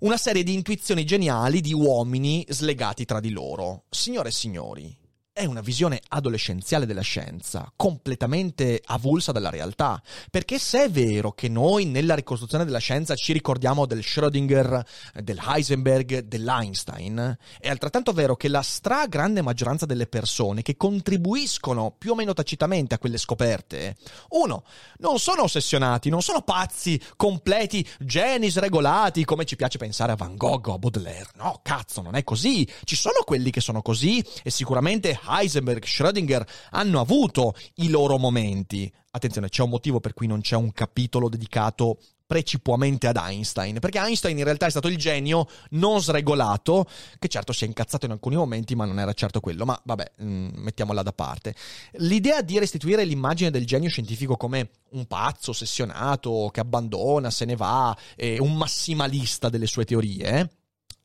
una 0.00 0.16
serie 0.16 0.42
di 0.42 0.54
intuizioni 0.54 1.04
geniali 1.04 1.60
di 1.60 1.72
uomini 1.72 2.44
slegati 2.48 3.04
tra 3.04 3.20
di 3.20 3.30
loro. 3.30 3.84
Signore 3.88 4.30
e 4.30 4.32
signori, 4.32 4.96
è 5.34 5.46
una 5.46 5.62
visione 5.62 5.98
adolescenziale 6.08 6.84
della 6.84 7.00
scienza, 7.00 7.72
completamente 7.74 8.82
avulsa 8.84 9.32
dalla 9.32 9.48
realtà. 9.48 10.00
Perché 10.30 10.58
se 10.58 10.84
è 10.84 10.90
vero 10.90 11.32
che 11.32 11.48
noi 11.48 11.86
nella 11.86 12.14
ricostruzione 12.14 12.66
della 12.66 12.78
scienza 12.78 13.14
ci 13.14 13.32
ricordiamo 13.32 13.86
del 13.86 14.00
Schrödinger, 14.00 14.84
del 15.14 15.40
Heisenberg, 15.42 16.18
dell'Einstein, 16.18 17.38
è 17.58 17.70
altrettanto 17.70 18.12
vero 18.12 18.36
che 18.36 18.48
la 18.48 18.60
stragrande 18.60 19.40
maggioranza 19.40 19.86
delle 19.86 20.06
persone 20.06 20.60
che 20.60 20.76
contribuiscono 20.76 21.94
più 21.96 22.12
o 22.12 22.14
meno 22.14 22.34
tacitamente 22.34 22.94
a 22.94 22.98
quelle 22.98 23.16
scoperte, 23.16 23.96
uno, 24.30 24.64
non 24.98 25.18
sono 25.18 25.44
ossessionati, 25.44 26.10
non 26.10 26.20
sono 26.20 26.42
pazzi, 26.42 27.00
completi, 27.16 27.88
geni 28.00 28.50
sregolati, 28.50 29.24
come 29.24 29.46
ci 29.46 29.56
piace 29.56 29.78
pensare 29.78 30.12
a 30.12 30.16
Van 30.16 30.36
Gogh 30.36 30.68
o 30.68 30.74
a 30.74 30.78
Baudelaire. 30.78 31.30
No, 31.36 31.60
cazzo, 31.62 32.02
non 32.02 32.16
è 32.16 32.22
così. 32.22 32.68
Ci 32.84 32.96
sono 32.96 33.22
quelli 33.24 33.50
che 33.50 33.62
sono 33.62 33.80
così 33.80 34.22
e 34.42 34.50
sicuramente 34.50 35.20
Heisenberg, 35.26 35.84
Schrödinger 35.84 36.46
hanno 36.70 37.00
avuto 37.00 37.54
i 37.76 37.88
loro 37.88 38.18
momenti. 38.18 38.92
Attenzione, 39.10 39.48
c'è 39.48 39.62
un 39.62 39.70
motivo 39.70 40.00
per 40.00 40.14
cui 40.14 40.26
non 40.26 40.40
c'è 40.40 40.56
un 40.56 40.72
capitolo 40.72 41.28
dedicato 41.28 41.98
precipuamente 42.32 43.06
ad 43.08 43.16
Einstein, 43.16 43.78
perché 43.78 43.98
Einstein 43.98 44.38
in 44.38 44.44
realtà 44.44 44.64
è 44.64 44.70
stato 44.70 44.88
il 44.88 44.96
genio 44.96 45.46
non 45.72 46.00
sregolato, 46.00 46.86
che 47.18 47.28
certo 47.28 47.52
si 47.52 47.64
è 47.64 47.66
incazzato 47.66 48.06
in 48.06 48.12
alcuni 48.12 48.36
momenti, 48.36 48.74
ma 48.74 48.86
non 48.86 48.98
era 48.98 49.12
certo 49.12 49.40
quello, 49.40 49.66
ma 49.66 49.78
vabbè, 49.84 50.12
mm, 50.22 50.48
mettiamola 50.54 51.02
da 51.02 51.12
parte. 51.12 51.54
L'idea 51.96 52.40
di 52.40 52.58
restituire 52.58 53.04
l'immagine 53.04 53.50
del 53.50 53.66
genio 53.66 53.90
scientifico 53.90 54.38
come 54.38 54.70
un 54.92 55.04
pazzo 55.04 55.50
ossessionato 55.50 56.48
che 56.50 56.60
abbandona, 56.60 57.30
se 57.30 57.44
ne 57.44 57.54
va, 57.54 57.94
un 58.38 58.56
massimalista 58.56 59.50
delle 59.50 59.66
sue 59.66 59.84
teorie, 59.84 60.61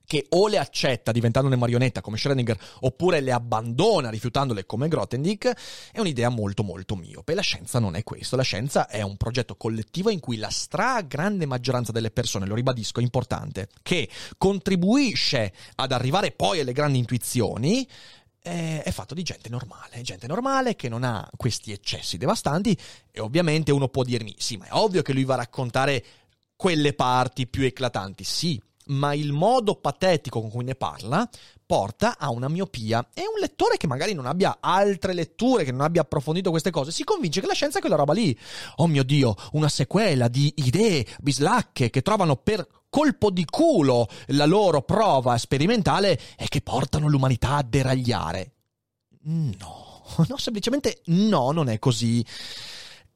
che 0.08 0.26
o 0.30 0.48
le 0.48 0.58
accetta 0.58 1.12
diventando 1.12 1.50
una 1.50 1.58
marionetta 1.58 2.00
come 2.00 2.16
Schrödinger 2.16 2.58
oppure 2.80 3.20
le 3.20 3.34
abbandona 3.34 4.10
rifiutandole 4.10 4.66
come 4.66 4.88
Grothendieck 4.88 5.54
è 5.92 6.00
un'idea 6.00 6.30
molto 6.30 6.64
molto 6.64 6.96
miope. 6.96 7.34
La 7.34 7.42
scienza 7.42 7.78
non 7.80 7.96
è 7.96 8.04
questo, 8.04 8.38
la 8.38 8.42
scienza 8.42 8.88
è 8.88 9.02
un 9.02 9.18
progetto 9.18 9.58
collettivo 9.58 10.10
in 10.10 10.22
cui 10.22 10.38
la 10.38 10.50
stragrande 10.50 11.46
maggioranza 11.46 11.92
delle 11.92 12.10
persone, 12.10 12.46
lo 12.46 12.56
ribadisco, 12.56 13.02
è 13.02 13.04
importante, 13.04 13.68
che 13.84 14.10
contribuisce 14.38 15.52
ad 15.76 15.92
arrivare 15.92 16.32
poi 16.32 16.62
alle 16.62 16.72
grandi 16.72 17.00
intuizioni, 17.00 17.86
è 18.40 18.90
fatto 18.92 19.14
di 19.14 19.24
gente 19.24 19.50
normale, 19.50 20.02
gente 20.04 20.26
normale 20.26 20.78
che 20.78 20.88
non 20.88 21.04
ha 21.04 21.30
questi 21.36 21.74
eccessi 21.74 22.18
devastanti 22.18 22.78
e 23.12 23.20
ovviamente 23.20 23.74
uno 23.74 23.90
può 23.90 24.04
dirmi 24.04 24.34
sì, 24.38 24.56
ma 24.56 24.68
è 24.68 24.70
ovvio 24.72 25.02
che 25.02 25.12
lui 25.12 25.26
va 25.26 25.34
a 25.34 25.38
raccontare 25.38 26.02
quelle 26.56 26.94
parti 26.94 27.46
più 27.46 27.64
eclatanti, 27.64 28.24
sì, 28.24 28.62
ma 28.88 29.14
il 29.14 29.32
modo 29.32 29.76
patetico 29.76 30.42
con 30.42 30.50
cui 30.50 30.64
ne 30.64 30.76
parla 30.76 31.28
porta 31.66 32.18
a 32.18 32.30
una 32.30 32.48
miopia 32.48 33.10
e 33.14 33.22
un 33.22 33.40
lettore 33.40 33.78
che 33.78 33.88
magari 33.88 34.14
non 34.14 34.26
abbia 34.26 34.58
altre 34.60 35.14
letture, 35.14 35.66
che 35.66 35.72
non 35.72 35.82
abbia 35.82 36.02
approfondito 36.02 36.50
queste 36.50 36.72
cose, 36.72 36.92
si 36.92 37.04
convince 37.04 37.42
che 37.42 37.48
la 37.48 37.54
scienza 37.54 37.78
è 37.78 37.82
quella 37.82 37.98
roba 37.98 38.14
lì. 38.14 38.38
Oh 38.78 38.88
mio 38.88 39.04
Dio, 39.04 39.36
una 39.52 39.70
sequela 39.70 40.28
di 40.30 40.52
idee 40.58 41.06
bislacche 41.20 41.90
che 41.90 42.02
trovano 42.02 42.38
per 42.38 42.66
colpo 42.90 43.30
di 43.30 43.46
culo 43.46 44.08
la 44.28 44.46
loro 44.46 44.82
prova 44.82 45.38
sperimentale 45.38 46.20
e 46.38 46.48
che 46.48 46.62
portano 46.62 47.08
l'umanità 47.10 47.56
a 47.56 47.64
deragliare. 47.64 48.54
No, 49.24 50.04
no, 50.28 50.38
semplicemente 50.38 51.02
no, 51.06 51.52
non 51.52 51.70
è 51.70 51.80
così. 51.80 52.26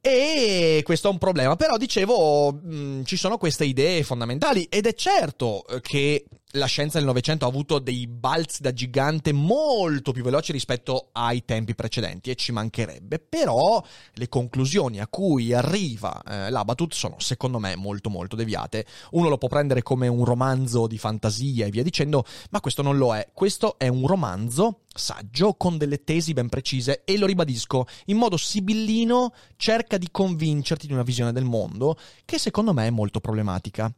E 0.03 0.81
questo 0.83 1.09
è 1.09 1.11
un 1.11 1.19
problema, 1.19 1.55
però 1.55 1.77
dicevo, 1.77 2.51
mh, 2.51 3.03
ci 3.03 3.17
sono 3.17 3.37
queste 3.37 3.65
idee 3.65 4.01
fondamentali 4.01 4.63
ed 4.63 4.87
è 4.87 4.95
certo 4.95 5.63
che 5.81 6.25
la 6.53 6.65
scienza 6.65 6.97
del 6.97 7.07
Novecento 7.07 7.45
ha 7.45 7.47
avuto 7.47 7.79
dei 7.79 8.07
balzi 8.07 8.61
da 8.61 8.73
gigante 8.73 9.31
molto 9.31 10.11
più 10.11 10.23
veloci 10.23 10.51
rispetto 10.51 11.09
ai 11.13 11.45
tempi 11.45 11.75
precedenti 11.75 12.29
e 12.29 12.35
ci 12.35 12.51
mancherebbe, 12.51 13.19
però 13.19 13.81
le 14.13 14.27
conclusioni 14.27 14.99
a 14.99 15.07
cui 15.07 15.53
arriva 15.53 16.21
eh, 16.23 16.49
l'Abatut 16.49 16.93
sono 16.93 17.15
secondo 17.19 17.59
me 17.59 17.75
molto 17.75 18.09
molto 18.09 18.35
deviate. 18.35 18.85
Uno 19.11 19.29
lo 19.29 19.37
può 19.37 19.47
prendere 19.47 19.81
come 19.81 20.07
un 20.07 20.25
romanzo 20.25 20.87
di 20.87 20.97
fantasia 20.97 21.65
e 21.65 21.69
via 21.69 21.83
dicendo, 21.83 22.25
ma 22.49 22.59
questo 22.59 22.81
non 22.81 22.97
lo 22.97 23.15
è. 23.15 23.29
Questo 23.33 23.77
è 23.77 23.87
un 23.87 24.05
romanzo 24.05 24.81
saggio 24.93 25.53
con 25.53 25.77
delle 25.77 26.03
tesi 26.03 26.33
ben 26.33 26.49
precise 26.49 27.03
e 27.05 27.17
lo 27.17 27.25
ribadisco, 27.25 27.85
in 28.05 28.17
modo 28.17 28.35
sibillino 28.35 29.33
cerca 29.55 29.97
di 29.97 30.09
convincerti 30.11 30.87
di 30.87 30.93
una 30.93 31.03
visione 31.03 31.31
del 31.31 31.45
mondo 31.45 31.97
che 32.25 32.37
secondo 32.37 32.73
me 32.73 32.87
è 32.87 32.89
molto 32.91 33.21
problematica. 33.21 33.93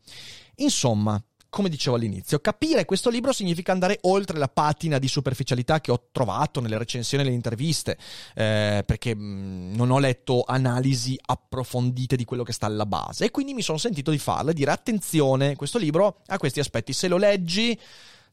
Insomma, 0.57 1.21
come 1.53 1.69
dicevo 1.69 1.97
all'inizio, 1.97 2.39
capire 2.39 2.83
questo 2.83 3.11
libro 3.11 3.31
significa 3.31 3.71
andare 3.71 3.99
oltre 4.01 4.39
la 4.39 4.47
patina 4.47 4.97
di 4.97 5.07
superficialità 5.07 5.81
che 5.81 5.91
ho 5.91 6.07
trovato 6.11 6.59
nelle 6.59 6.79
recensioni 6.79 7.21
e 7.21 7.25
nelle 7.27 7.37
interviste, 7.37 7.95
eh, 8.33 8.83
perché 8.83 9.13
mh, 9.13 9.73
non 9.75 9.91
ho 9.91 9.99
letto 9.99 10.43
analisi 10.47 11.15
approfondite 11.23 12.15
di 12.15 12.25
quello 12.25 12.41
che 12.41 12.53
sta 12.53 12.65
alla 12.65 12.87
base. 12.87 13.25
E 13.25 13.31
quindi 13.31 13.53
mi 13.53 13.61
sono 13.61 13.77
sentito 13.77 14.09
di 14.09 14.17
farle, 14.17 14.53
dire 14.53 14.71
attenzione, 14.71 15.55
questo 15.55 15.77
libro 15.77 16.21
ha 16.25 16.39
questi 16.39 16.59
aspetti, 16.59 16.91
se 16.91 17.07
lo 17.07 17.17
leggi 17.17 17.79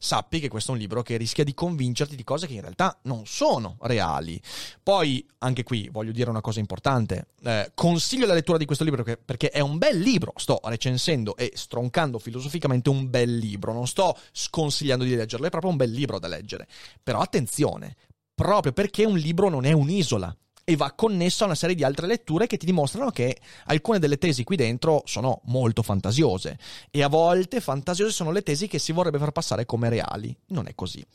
sappi 0.01 0.39
che 0.39 0.49
questo 0.49 0.71
è 0.71 0.73
un 0.73 0.79
libro 0.79 1.03
che 1.03 1.15
rischia 1.15 1.43
di 1.43 1.53
convincerti 1.53 2.15
di 2.15 2.23
cose 2.23 2.47
che 2.47 2.53
in 2.53 2.61
realtà 2.61 2.97
non 3.03 3.27
sono 3.27 3.77
reali. 3.81 4.41
Poi, 4.81 5.23
anche 5.37 5.61
qui, 5.61 5.89
voglio 5.91 6.11
dire 6.11 6.31
una 6.31 6.41
cosa 6.41 6.59
importante. 6.59 7.27
Eh, 7.43 7.71
consiglio 7.75 8.25
la 8.25 8.33
lettura 8.33 8.57
di 8.57 8.65
questo 8.65 8.83
libro 8.83 9.03
perché 9.03 9.49
è 9.49 9.59
un 9.59 9.77
bel 9.77 9.99
libro. 9.99 10.33
Sto 10.37 10.59
recensendo 10.63 11.35
e 11.37 11.51
stroncando 11.53 12.17
filosoficamente 12.17 12.89
un 12.89 13.11
bel 13.11 13.37
libro. 13.37 13.73
Non 13.73 13.85
sto 13.85 14.17
sconsigliando 14.31 15.03
di 15.03 15.15
leggerlo, 15.15 15.45
è 15.45 15.51
proprio 15.51 15.69
un 15.69 15.77
bel 15.77 15.91
libro 15.91 16.17
da 16.17 16.27
leggere. 16.27 16.67
Però 17.03 17.19
attenzione, 17.19 17.95
proprio 18.33 18.73
perché 18.73 19.05
un 19.05 19.17
libro 19.17 19.49
non 19.49 19.65
è 19.65 19.71
un'isola 19.71 20.35
e 20.71 20.77
va 20.77 20.93
connesso 20.93 21.43
a 21.43 21.47
una 21.47 21.55
serie 21.55 21.75
di 21.75 21.83
altre 21.83 22.07
letture 22.07 22.47
che 22.47 22.55
ti 22.55 22.65
dimostrano 22.65 23.11
che 23.11 23.37
alcune 23.65 23.99
delle 23.99 24.17
tesi 24.17 24.45
qui 24.45 24.55
dentro 24.55 25.01
sono 25.05 25.41
molto 25.45 25.83
fantasiose 25.83 26.57
e 26.89 27.03
a 27.03 27.09
volte 27.09 27.59
fantasiose 27.59 28.13
sono 28.13 28.31
le 28.31 28.41
tesi 28.41 28.67
che 28.67 28.79
si 28.79 28.93
vorrebbe 28.93 29.17
far 29.17 29.31
passare 29.31 29.65
come 29.65 29.89
reali. 29.89 30.33
Non 30.47 30.67
è 30.67 30.75
così. 30.75 31.05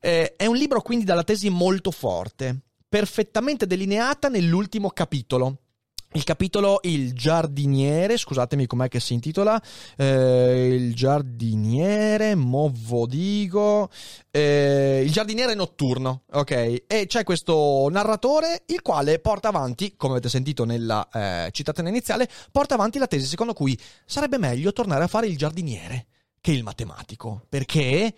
Eh, 0.00 0.34
è 0.36 0.46
un 0.46 0.56
libro 0.56 0.80
quindi 0.80 1.04
dalla 1.04 1.24
tesi 1.24 1.50
molto 1.50 1.90
forte, 1.90 2.58
perfettamente 2.88 3.66
delineata 3.66 4.28
nell'ultimo 4.28 4.88
capitolo 4.88 5.58
il 6.16 6.24
capitolo 6.24 6.80
Il 6.82 7.12
giardiniere, 7.12 8.16
scusatemi 8.16 8.66
com'è 8.66 8.88
che 8.88 9.00
si 9.00 9.12
intitola, 9.12 9.62
eh, 9.96 10.74
Il 10.74 10.94
giardiniere, 10.94 12.34
movo 12.34 13.06
dico, 13.06 13.90
eh, 14.30 15.02
Il 15.04 15.12
giardiniere 15.12 15.54
notturno, 15.54 16.22
ok? 16.32 16.84
E 16.86 17.04
c'è 17.06 17.22
questo 17.22 17.86
narratore 17.90 18.62
il 18.66 18.80
quale 18.82 19.18
porta 19.18 19.48
avanti, 19.48 19.94
come 19.96 20.14
avete 20.14 20.30
sentito 20.30 20.64
nella 20.64 21.06
eh, 21.12 21.50
citazione 21.52 21.90
iniziale, 21.90 22.28
porta 22.50 22.74
avanti 22.74 22.98
la 22.98 23.06
tesi 23.06 23.26
secondo 23.26 23.52
cui 23.52 23.78
sarebbe 24.06 24.38
meglio 24.38 24.72
tornare 24.72 25.04
a 25.04 25.08
fare 25.08 25.26
il 25.26 25.36
giardiniere 25.36 26.06
che 26.40 26.52
il 26.52 26.62
matematico. 26.62 27.44
Perché? 27.48 28.14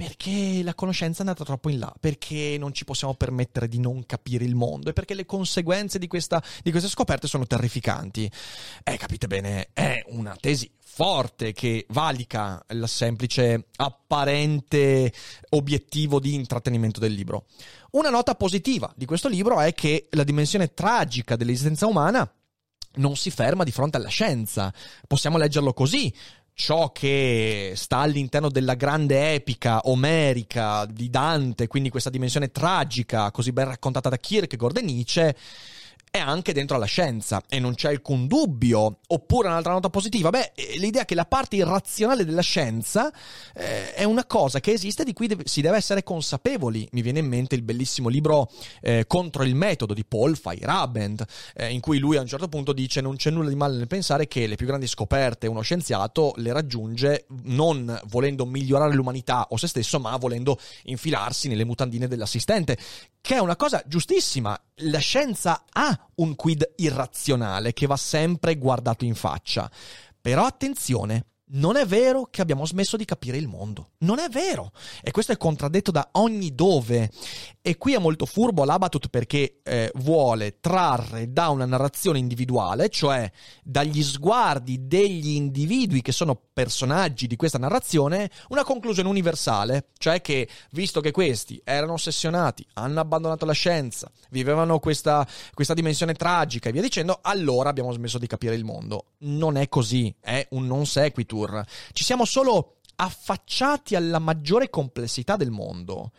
Perché 0.00 0.62
la 0.62 0.74
conoscenza 0.74 1.18
è 1.18 1.26
andata 1.26 1.44
troppo 1.44 1.68
in 1.68 1.78
là, 1.78 1.94
perché 2.00 2.56
non 2.58 2.72
ci 2.72 2.86
possiamo 2.86 3.12
permettere 3.12 3.68
di 3.68 3.78
non 3.78 4.06
capire 4.06 4.46
il 4.46 4.54
mondo 4.54 4.88
e 4.88 4.92
perché 4.94 5.12
le 5.12 5.26
conseguenze 5.26 5.98
di, 5.98 6.06
questa, 6.06 6.42
di 6.62 6.70
queste 6.70 6.88
scoperte 6.88 7.28
sono 7.28 7.46
terrificanti. 7.46 8.30
Eh, 8.82 8.96
capite 8.96 9.26
bene, 9.26 9.68
è 9.74 10.02
una 10.06 10.34
tesi 10.40 10.72
forte 10.82 11.52
che 11.52 11.84
valica 11.90 12.64
il 12.70 12.88
semplice 12.88 13.66
apparente 13.76 15.12
obiettivo 15.50 16.18
di 16.18 16.32
intrattenimento 16.32 16.98
del 16.98 17.12
libro. 17.12 17.44
Una 17.90 18.08
nota 18.08 18.34
positiva 18.34 18.90
di 18.96 19.04
questo 19.04 19.28
libro 19.28 19.60
è 19.60 19.74
che 19.74 20.08
la 20.12 20.24
dimensione 20.24 20.72
tragica 20.72 21.36
dell'esistenza 21.36 21.84
umana 21.84 22.26
non 22.92 23.16
si 23.16 23.30
ferma 23.30 23.64
di 23.64 23.70
fronte 23.70 23.98
alla 23.98 24.08
scienza. 24.08 24.72
Possiamo 25.06 25.36
leggerlo 25.36 25.72
così 25.72 26.12
ciò 26.54 26.92
che 26.92 27.72
sta 27.76 27.98
all'interno 27.98 28.48
della 28.48 28.74
grande 28.74 29.34
epica 29.34 29.80
omerica 29.84 30.84
di 30.86 31.08
Dante, 31.10 31.66
quindi 31.66 31.90
questa 31.90 32.10
dimensione 32.10 32.50
tragica 32.50 33.30
così 33.30 33.52
ben 33.52 33.66
raccontata 33.66 34.08
da 34.08 34.16
Kierkegaard 34.16 34.76
e 34.78 34.82
Nietzsche, 34.82 35.36
è 36.10 36.18
anche 36.18 36.52
dentro 36.52 36.74
alla 36.74 36.86
scienza 36.86 37.40
e 37.48 37.60
non 37.60 37.74
c'è 37.74 37.88
alcun 37.88 38.26
dubbio. 38.26 38.98
Oppure 39.06 39.48
un'altra 39.48 39.72
nota 39.72 39.90
positiva, 39.90 40.30
beh, 40.30 40.52
eh, 40.54 40.78
l'idea 40.78 41.04
che 41.04 41.14
la 41.14 41.24
parte 41.24 41.56
irrazionale 41.56 42.24
della 42.24 42.42
scienza 42.42 43.12
eh, 43.54 43.94
è 43.94 44.02
una 44.02 44.24
cosa 44.24 44.58
che 44.58 44.72
esiste 44.72 45.04
di 45.04 45.12
cui 45.12 45.28
deve, 45.28 45.44
si 45.46 45.60
deve 45.60 45.76
essere 45.76 46.02
consapevoli. 46.02 46.88
Mi 46.92 47.02
viene 47.02 47.20
in 47.20 47.26
mente 47.26 47.54
il 47.54 47.62
bellissimo 47.62 48.08
libro 48.08 48.50
eh, 48.80 49.04
Contro 49.06 49.44
il 49.44 49.54
metodo 49.54 49.94
di 49.94 50.04
Paul 50.04 50.36
Feyerabend, 50.36 51.24
eh, 51.54 51.72
in 51.72 51.80
cui 51.80 51.98
lui 51.98 52.16
a 52.16 52.20
un 52.20 52.26
certo 52.26 52.48
punto 52.48 52.72
dice 52.72 53.00
non 53.00 53.16
c'è 53.16 53.30
nulla 53.30 53.48
di 53.48 53.54
male 53.54 53.76
nel 53.76 53.86
pensare 53.86 54.26
che 54.26 54.46
le 54.46 54.56
più 54.56 54.66
grandi 54.66 54.88
scoperte 54.88 55.46
uno 55.46 55.60
scienziato 55.60 56.32
le 56.36 56.52
raggiunge 56.52 57.26
non 57.44 57.98
volendo 58.06 58.46
migliorare 58.46 58.94
l'umanità 58.94 59.46
o 59.50 59.56
se 59.56 59.68
stesso, 59.68 60.00
ma 60.00 60.16
volendo 60.16 60.58
infilarsi 60.84 61.46
nelle 61.48 61.64
mutandine 61.64 62.08
dell'assistente, 62.08 62.76
che 63.20 63.36
è 63.36 63.38
una 63.38 63.56
cosa 63.56 63.82
giustissima. 63.86 64.60
La 64.82 64.98
scienza 64.98 65.64
ha 65.70 65.99
un 66.16 66.34
quid 66.34 66.74
irrazionale 66.76 67.72
che 67.72 67.86
va 67.86 67.96
sempre 67.96 68.56
guardato 68.56 69.04
in 69.04 69.14
faccia. 69.14 69.70
Però 70.20 70.44
attenzione, 70.44 71.26
non 71.52 71.76
è 71.76 71.86
vero 71.86 72.28
che 72.30 72.42
abbiamo 72.42 72.66
smesso 72.66 72.96
di 72.96 73.04
capire 73.04 73.36
il 73.36 73.48
mondo. 73.48 73.90
Non 73.98 74.18
è 74.18 74.28
vero. 74.28 74.72
E 75.02 75.10
questo 75.10 75.32
è 75.32 75.36
contraddetto 75.36 75.90
da 75.90 76.08
ogni 76.12 76.54
dove. 76.54 77.10
E 77.62 77.76
qui 77.76 77.94
è 77.94 77.98
molto 77.98 78.26
furbo 78.26 78.64
l'Abatut 78.64 79.08
perché 79.08 79.60
eh, 79.62 79.90
vuole 79.96 80.60
trarre 80.60 81.32
da 81.32 81.48
una 81.48 81.66
narrazione 81.66 82.18
individuale, 82.18 82.88
cioè 82.88 83.30
dagli 83.62 84.02
sguardi 84.02 84.86
degli 84.86 85.30
individui 85.30 86.02
che 86.02 86.12
sono 86.12 86.40
personaggi 86.52 87.26
di 87.26 87.36
questa 87.36 87.58
narrazione, 87.58 88.30
una 88.48 88.64
conclusione 88.64 89.08
universale. 89.08 89.88
Cioè 89.98 90.20
che, 90.20 90.48
visto 90.70 91.00
che 91.00 91.10
questi 91.10 91.60
erano 91.64 91.94
ossessionati, 91.94 92.64
hanno 92.74 93.00
abbandonato 93.00 93.44
la 93.44 93.52
scienza, 93.52 94.10
vivevano 94.30 94.78
questa, 94.78 95.26
questa 95.52 95.74
dimensione 95.74 96.14
tragica 96.14 96.68
e 96.68 96.72
via 96.72 96.82
dicendo, 96.82 97.18
allora 97.22 97.70
abbiamo 97.70 97.92
smesso 97.92 98.18
di 98.18 98.26
capire 98.26 98.54
il 98.54 98.64
mondo. 98.64 99.06
Non 99.20 99.56
è 99.56 99.68
così. 99.68 100.14
È 100.20 100.46
un 100.50 100.66
non 100.66 100.86
sequitur 100.86 101.39
Tour. 101.40 101.64
Ci 101.92 102.04
siamo 102.04 102.24
solo 102.24 102.76
affacciati 102.96 103.94
alla 103.94 104.18
maggiore 104.18 104.68
complessità 104.68 105.36
del 105.36 105.50
mondo. 105.50 106.10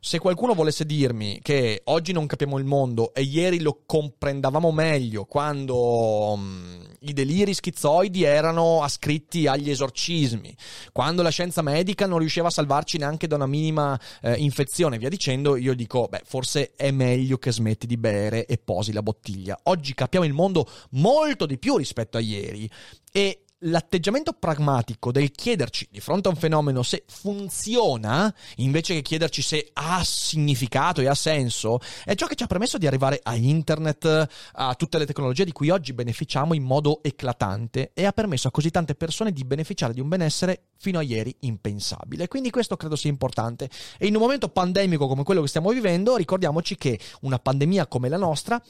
Se 0.00 0.20
qualcuno 0.20 0.54
volesse 0.54 0.86
dirmi 0.86 1.40
che 1.42 1.80
oggi 1.86 2.12
non 2.12 2.26
capiamo 2.28 2.56
il 2.58 2.64
mondo 2.64 3.12
e 3.12 3.22
ieri 3.22 3.58
lo 3.60 3.82
comprendavamo 3.84 4.70
meglio 4.70 5.24
quando 5.24 6.34
um, 6.34 6.80
i 7.00 7.12
deliri 7.12 7.52
schizoidi 7.52 8.22
erano 8.22 8.84
ascritti 8.84 9.48
agli 9.48 9.68
esorcismi, 9.68 10.56
quando 10.92 11.22
la 11.22 11.30
scienza 11.30 11.62
medica 11.62 12.06
non 12.06 12.20
riusciva 12.20 12.46
a 12.46 12.52
salvarci 12.52 12.98
neanche 12.98 13.26
da 13.26 13.34
una 13.34 13.46
minima 13.46 13.98
eh, 14.22 14.34
infezione, 14.34 14.98
via 14.98 15.08
dicendo, 15.08 15.56
io 15.56 15.74
dico, 15.74 16.06
beh, 16.08 16.22
forse 16.24 16.74
è 16.76 16.92
meglio 16.92 17.38
che 17.38 17.50
smetti 17.50 17.88
di 17.88 17.96
bere 17.96 18.46
e 18.46 18.58
posi 18.58 18.92
la 18.92 19.02
bottiglia. 19.02 19.58
Oggi 19.64 19.92
capiamo 19.94 20.24
il 20.24 20.32
mondo 20.32 20.70
molto 20.90 21.44
di 21.46 21.58
più 21.58 21.76
rispetto 21.76 22.16
a 22.16 22.20
ieri 22.20 22.70
e 23.10 23.42
l'atteggiamento 23.62 24.32
pragmatico 24.32 25.10
del 25.10 25.32
chiederci 25.32 25.88
di 25.90 26.00
fronte 26.00 26.28
a 26.28 26.30
un 26.30 26.36
fenomeno 26.36 26.82
se 26.82 27.04
funziona, 27.08 28.32
invece 28.56 28.94
che 28.94 29.02
chiederci 29.02 29.42
se 29.42 29.70
ha 29.72 30.02
significato 30.04 31.00
e 31.00 31.08
ha 31.08 31.14
senso, 31.14 31.80
è 32.04 32.14
ciò 32.14 32.26
che 32.26 32.36
ci 32.36 32.44
ha 32.44 32.46
permesso 32.46 32.78
di 32.78 32.86
arrivare 32.86 33.18
a 33.22 33.34
internet, 33.34 34.28
a 34.52 34.74
tutte 34.74 34.98
le 34.98 35.06
tecnologie 35.06 35.44
di 35.44 35.52
cui 35.52 35.70
oggi 35.70 35.92
beneficiamo 35.92 36.54
in 36.54 36.62
modo 36.62 37.02
eclatante 37.02 37.90
e 37.94 38.04
ha 38.04 38.12
permesso 38.12 38.48
a 38.48 38.50
così 38.50 38.70
tante 38.70 38.94
persone 38.94 39.32
di 39.32 39.44
beneficiare 39.44 39.92
di 39.92 40.00
un 40.00 40.08
benessere 40.08 40.68
fino 40.76 40.98
a 40.98 41.02
ieri 41.02 41.34
impensabile. 41.40 42.28
Quindi 42.28 42.50
questo 42.50 42.76
credo 42.76 42.94
sia 42.94 43.10
importante. 43.10 43.68
E 43.98 44.06
in 44.06 44.14
un 44.14 44.22
momento 44.22 44.48
pandemico 44.48 45.08
come 45.08 45.24
quello 45.24 45.40
che 45.42 45.48
stiamo 45.48 45.70
vivendo, 45.70 46.16
ricordiamoci 46.16 46.76
che 46.76 46.98
una 47.22 47.38
pandemia 47.38 47.86
come 47.88 48.08
la 48.08 48.16
nostra 48.16 48.62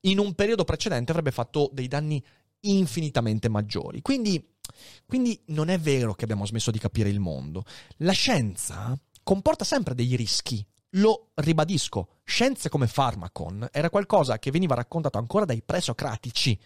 in 0.00 0.18
un 0.18 0.34
periodo 0.34 0.64
precedente 0.64 1.12
avrebbe 1.12 1.30
fatto 1.30 1.70
dei 1.72 1.88
danni 1.88 2.22
infinitamente 2.70 3.48
maggiori. 3.48 4.02
Quindi, 4.02 4.56
quindi 5.06 5.40
non 5.46 5.68
è 5.68 5.78
vero 5.78 6.14
che 6.14 6.24
abbiamo 6.24 6.46
smesso 6.46 6.70
di 6.70 6.78
capire 6.78 7.08
il 7.08 7.20
mondo. 7.20 7.64
La 7.98 8.12
scienza 8.12 8.98
comporta 9.22 9.64
sempre 9.64 9.94
dei 9.94 10.14
rischi. 10.16 10.64
Lo 10.96 11.30
ribadisco, 11.34 12.20
scienze 12.22 12.68
come 12.68 12.86
Pharmacon 12.86 13.68
era 13.72 13.90
qualcosa 13.90 14.38
che 14.38 14.52
veniva 14.52 14.76
raccontato 14.76 15.18
ancora 15.18 15.44
dai 15.44 15.60
presocratici, 15.60 16.56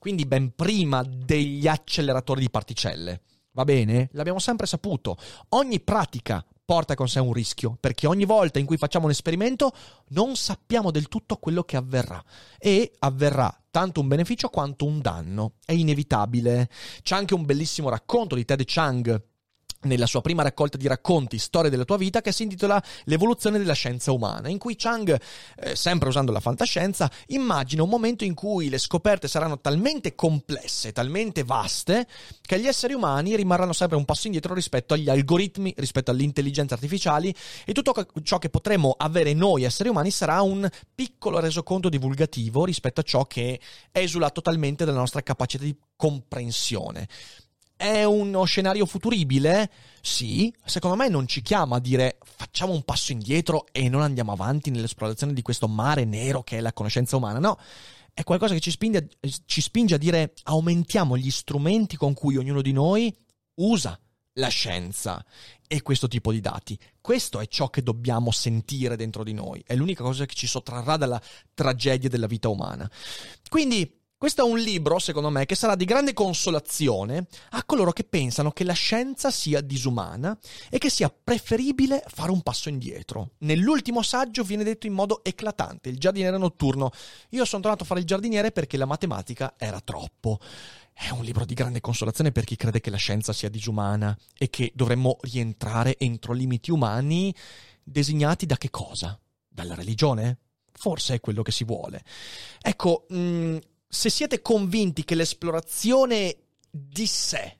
quindi 0.00 0.26
ben 0.26 0.56
prima 0.56 1.04
degli 1.04 1.68
acceleratori 1.68 2.40
di 2.40 2.50
particelle. 2.50 3.20
Va 3.52 3.64
bene? 3.64 4.08
L'abbiamo 4.12 4.40
sempre 4.40 4.66
saputo. 4.66 5.16
Ogni 5.50 5.80
pratica 5.80 6.44
porta 6.66 6.96
con 6.96 7.08
sé 7.08 7.20
un 7.20 7.32
rischio, 7.32 7.76
perché 7.78 8.08
ogni 8.08 8.24
volta 8.24 8.58
in 8.58 8.66
cui 8.66 8.76
facciamo 8.76 9.04
un 9.04 9.12
esperimento 9.12 9.72
non 10.08 10.34
sappiamo 10.34 10.90
del 10.90 11.06
tutto 11.06 11.36
quello 11.36 11.62
che 11.62 11.76
avverrà 11.76 12.22
e 12.58 12.92
avverrà 12.98 13.65
tanto 13.76 14.00
un 14.00 14.08
beneficio 14.08 14.48
quanto 14.48 14.86
un 14.86 15.02
danno. 15.02 15.56
È 15.62 15.72
inevitabile. 15.72 16.70
C'è 17.02 17.14
anche 17.14 17.34
un 17.34 17.44
bellissimo 17.44 17.90
racconto 17.90 18.34
di 18.34 18.46
Ted 18.46 18.62
Chang 18.64 19.22
nella 19.86 20.06
sua 20.06 20.20
prima 20.20 20.42
raccolta 20.42 20.76
di 20.76 20.86
racconti, 20.86 21.38
Storia 21.38 21.70
della 21.70 21.84
tua 21.84 21.96
vita, 21.96 22.20
che 22.20 22.32
si 22.32 22.42
intitola 22.42 22.82
L'evoluzione 23.04 23.58
della 23.58 23.72
scienza 23.72 24.12
umana, 24.12 24.48
in 24.48 24.58
cui 24.58 24.76
Chang, 24.76 25.18
eh, 25.56 25.76
sempre 25.76 26.08
usando 26.08 26.32
la 26.32 26.40
fantascienza, 26.40 27.10
immagina 27.28 27.82
un 27.82 27.88
momento 27.88 28.24
in 28.24 28.34
cui 28.34 28.68
le 28.68 28.78
scoperte 28.78 29.28
saranno 29.28 29.60
talmente 29.60 30.14
complesse, 30.14 30.92
talmente 30.92 31.44
vaste, 31.44 32.06
che 32.42 32.60
gli 32.60 32.66
esseri 32.66 32.94
umani 32.94 33.36
rimarranno 33.36 33.72
sempre 33.72 33.96
un 33.96 34.04
passo 34.04 34.26
indietro 34.26 34.54
rispetto 34.54 34.94
agli 34.94 35.08
algoritmi, 35.08 35.72
rispetto 35.76 36.10
alle 36.10 36.22
intelligenze 36.22 36.74
artificiali 36.74 37.34
e 37.64 37.72
tutto 37.72 37.94
ciò 38.22 38.38
che 38.38 38.48
potremo 38.48 38.94
avere 38.96 39.32
noi 39.32 39.64
esseri 39.64 39.88
umani 39.88 40.10
sarà 40.10 40.40
un 40.42 40.68
piccolo 40.94 41.38
resoconto 41.40 41.88
divulgativo 41.88 42.64
rispetto 42.64 43.00
a 43.00 43.04
ciò 43.04 43.24
che 43.26 43.60
esula 43.92 44.30
totalmente 44.30 44.84
dalla 44.84 44.98
nostra 44.98 45.22
capacità 45.22 45.64
di 45.64 45.76
comprensione. 45.96 47.08
È 47.76 48.04
uno 48.04 48.44
scenario 48.44 48.86
futuribile? 48.86 49.70
Sì, 50.00 50.52
secondo 50.64 50.96
me 50.96 51.08
non 51.08 51.26
ci 51.26 51.42
chiama 51.42 51.76
a 51.76 51.80
dire 51.80 52.16
facciamo 52.24 52.72
un 52.72 52.82
passo 52.84 53.12
indietro 53.12 53.66
e 53.70 53.90
non 53.90 54.00
andiamo 54.00 54.32
avanti 54.32 54.70
nell'esplorazione 54.70 55.34
di 55.34 55.42
questo 55.42 55.68
mare 55.68 56.04
nero 56.04 56.42
che 56.42 56.56
è 56.56 56.60
la 56.60 56.72
conoscenza 56.72 57.16
umana, 57.16 57.38
no. 57.38 57.58
È 58.14 58.22
qualcosa 58.24 58.54
che 58.54 58.60
ci 58.60 58.70
spinge, 58.70 59.08
ci 59.44 59.60
spinge 59.60 59.96
a 59.96 59.98
dire 59.98 60.32
aumentiamo 60.44 61.18
gli 61.18 61.30
strumenti 61.30 61.96
con 61.96 62.14
cui 62.14 62.38
ognuno 62.38 62.62
di 62.62 62.72
noi 62.72 63.14
usa 63.56 64.00
la 64.38 64.48
scienza 64.48 65.22
e 65.66 65.82
questo 65.82 66.08
tipo 66.08 66.32
di 66.32 66.40
dati. 66.40 66.78
Questo 66.98 67.40
è 67.40 67.46
ciò 67.46 67.68
che 67.68 67.82
dobbiamo 67.82 68.30
sentire 68.30 68.96
dentro 68.96 69.22
di 69.22 69.34
noi, 69.34 69.62
è 69.66 69.74
l'unica 69.74 70.02
cosa 70.02 70.24
che 70.24 70.34
ci 70.34 70.46
sottrarrà 70.46 70.96
dalla 70.96 71.20
tragedia 71.52 72.08
della 72.08 72.26
vita 72.26 72.48
umana. 72.48 72.90
Quindi 73.50 74.04
questo 74.18 74.46
è 74.46 74.50
un 74.50 74.58
libro, 74.58 74.98
secondo 74.98 75.28
me, 75.28 75.44
che 75.44 75.54
sarà 75.54 75.74
di 75.74 75.84
grande 75.84 76.14
consolazione 76.14 77.26
a 77.50 77.64
coloro 77.64 77.92
che 77.92 78.04
pensano 78.04 78.50
che 78.50 78.64
la 78.64 78.72
scienza 78.72 79.30
sia 79.30 79.60
disumana 79.60 80.36
e 80.70 80.78
che 80.78 80.88
sia 80.88 81.10
preferibile 81.10 82.02
fare 82.06 82.30
un 82.30 82.40
passo 82.40 82.70
indietro. 82.70 83.32
Nell'ultimo 83.38 84.00
saggio 84.00 84.42
viene 84.42 84.64
detto 84.64 84.86
in 84.86 84.94
modo 84.94 85.22
eclatante, 85.22 85.90
il 85.90 85.98
giardiniere 85.98 86.38
notturno. 86.38 86.90
Io 87.30 87.44
sono 87.44 87.60
tornato 87.60 87.82
a 87.82 87.86
fare 87.86 88.00
il 88.00 88.06
giardiniere 88.06 88.52
perché 88.52 88.78
la 88.78 88.86
matematica 88.86 89.54
era 89.58 89.80
troppo. 89.80 90.38
È 90.94 91.10
un 91.10 91.22
libro 91.22 91.44
di 91.44 91.52
grande 91.52 91.82
consolazione 91.82 92.32
per 92.32 92.44
chi 92.44 92.56
crede 92.56 92.80
che 92.80 92.88
la 92.88 92.96
scienza 92.96 93.34
sia 93.34 93.50
disumana 93.50 94.16
e 94.38 94.48
che 94.48 94.72
dovremmo 94.74 95.18
rientrare 95.20 95.98
entro 95.98 96.32
limiti 96.32 96.70
umani 96.70 97.34
designati 97.82 98.46
da 98.46 98.56
che 98.56 98.70
cosa? 98.70 99.20
Dalla 99.46 99.74
religione? 99.74 100.38
Forse 100.72 101.16
è 101.16 101.20
quello 101.20 101.42
che 101.42 101.52
si 101.52 101.64
vuole. 101.64 102.02
Ecco, 102.62 103.04
mh, 103.10 103.16
mm, 103.18 103.56
se 103.96 104.10
siete 104.10 104.42
convinti 104.42 105.04
che 105.04 105.14
l'esplorazione 105.14 106.36
di 106.70 107.06
sé 107.06 107.56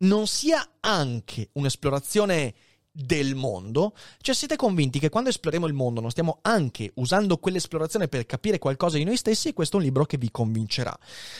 non 0.00 0.26
sia 0.26 0.74
anche 0.80 1.48
un'esplorazione 1.52 2.54
del 2.92 3.34
mondo, 3.34 3.94
cioè 4.20 4.34
siete 4.34 4.56
convinti 4.56 4.98
che 4.98 5.08
quando 5.08 5.30
esploriamo 5.30 5.66
il 5.66 5.72
mondo 5.72 6.02
non 6.02 6.10
stiamo 6.10 6.40
anche 6.42 6.90
usando 6.96 7.38
quell'esplorazione 7.38 8.06
per 8.06 8.26
capire 8.26 8.58
qualcosa 8.58 8.98
di 8.98 9.04
noi 9.04 9.16
stessi, 9.16 9.54
questo 9.54 9.76
è 9.76 9.78
un 9.78 9.86
libro 9.86 10.04
che 10.04 10.18
vi 10.18 10.30
convincerà. 10.30 10.94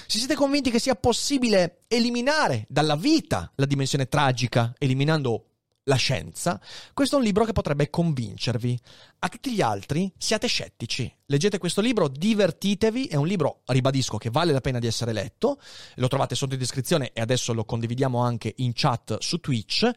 Se 0.07 0.17
siete 0.17 0.35
convinti 0.35 0.71
che 0.71 0.79
sia 0.79 0.95
possibile 0.95 1.81
eliminare 1.87 2.65
dalla 2.71 2.97
vita 2.97 3.53
la 3.57 3.67
dimensione 3.67 4.09
tragica, 4.09 4.73
eliminando 4.79 5.48
la 5.89 5.97
scienza, 5.97 6.61
questo 6.93 7.17
è 7.17 7.19
un 7.19 7.25
libro 7.25 7.45
che 7.45 7.53
potrebbe 7.53 7.91
convincervi. 7.91 8.79
A 9.21 9.29
tutti 9.29 9.53
gli 9.53 9.61
altri, 9.61 10.13
siate 10.17 10.47
scettici. 10.47 11.13
Leggete 11.27 11.59
questo 11.59 11.81
libro, 11.81 12.09
divertitevi, 12.09 13.07
è 13.07 13.17
un 13.17 13.27
libro, 13.27 13.63
ribadisco, 13.67 14.19
che 14.19 14.31
vale 14.31 14.53
la 14.53 14.61
pena 14.61 14.79
di 14.79 14.87
essere 14.87 15.13
letto, 15.13 15.59
lo 15.97 16.09
trovate 16.09 16.35
sotto 16.35 16.53
in 16.53 16.61
descrizione 16.61 17.11
e 17.13 17.21
adesso 17.21 17.53
lo 17.53 17.65
condividiamo 17.65 18.21
anche 18.21 18.53
in 18.59 18.73
chat 18.75 19.17
su 19.21 19.39
Twitch. 19.39 19.91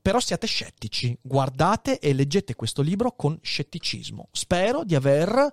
Però 0.00 0.20
siate 0.20 0.46
scettici, 0.46 1.16
guardate 1.20 1.98
e 1.98 2.12
leggete 2.12 2.54
questo 2.54 2.82
libro 2.82 3.12
con 3.12 3.38
scetticismo. 3.40 4.28
Spero 4.32 4.84
di 4.84 4.94
aver 4.94 5.50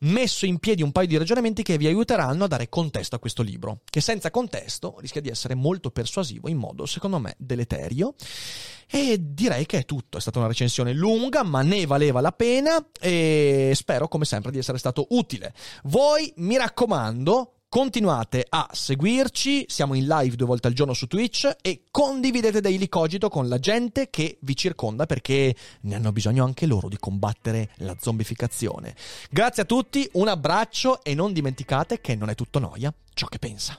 messo 0.00 0.46
in 0.46 0.58
piedi 0.58 0.82
un 0.82 0.92
paio 0.92 1.06
di 1.06 1.16
ragionamenti 1.16 1.62
che 1.62 1.76
vi 1.76 1.86
aiuteranno 1.86 2.44
a 2.44 2.48
dare 2.48 2.68
contesto 2.68 3.16
a 3.16 3.18
questo 3.18 3.42
libro, 3.42 3.80
che 3.84 4.00
senza 4.00 4.30
contesto 4.30 4.96
rischia 5.00 5.20
di 5.20 5.28
essere 5.28 5.54
molto 5.54 5.90
persuasivo 5.90 6.48
in 6.48 6.56
modo, 6.56 6.86
secondo 6.86 7.18
me, 7.18 7.34
deleterio. 7.38 8.14
E 8.90 9.18
direi 9.20 9.66
che 9.66 9.78
è 9.78 9.84
tutto, 9.84 10.16
è 10.16 10.20
stata 10.20 10.38
una 10.38 10.48
recensione 10.48 10.94
lunga, 10.94 11.42
ma 11.42 11.60
ne 11.62 11.84
valeva 11.84 12.22
la 12.22 12.32
pena 12.32 12.82
e 12.98 13.72
spero 13.74 14.08
come 14.08 14.24
sempre 14.24 14.50
di 14.50 14.58
essere 14.58 14.78
stato 14.78 15.06
utile. 15.10 15.52
Voi, 15.84 16.32
mi 16.36 16.56
raccomando, 16.56 17.57
Continuate 17.70 18.46
a 18.48 18.66
seguirci, 18.72 19.66
siamo 19.68 19.92
in 19.92 20.06
live 20.06 20.36
due 20.36 20.46
volte 20.46 20.68
al 20.68 20.72
giorno 20.72 20.94
su 20.94 21.06
Twitch 21.06 21.54
e 21.60 21.82
condividete 21.90 22.62
Daily 22.62 22.88
Cogito 22.88 23.28
con 23.28 23.46
la 23.46 23.58
gente 23.58 24.08
che 24.08 24.38
vi 24.40 24.56
circonda 24.56 25.04
perché 25.04 25.54
ne 25.82 25.94
hanno 25.94 26.10
bisogno 26.10 26.44
anche 26.44 26.64
loro 26.64 26.88
di 26.88 26.96
combattere 26.96 27.68
la 27.80 27.94
zombificazione. 28.00 28.94
Grazie 29.28 29.64
a 29.64 29.66
tutti, 29.66 30.08
un 30.14 30.28
abbraccio 30.28 31.04
e 31.04 31.12
non 31.12 31.34
dimenticate 31.34 32.00
che 32.00 32.16
non 32.16 32.30
è 32.30 32.34
tutto 32.34 32.58
noia 32.58 32.90
ciò 33.12 33.26
che 33.26 33.38
pensa. 33.38 33.78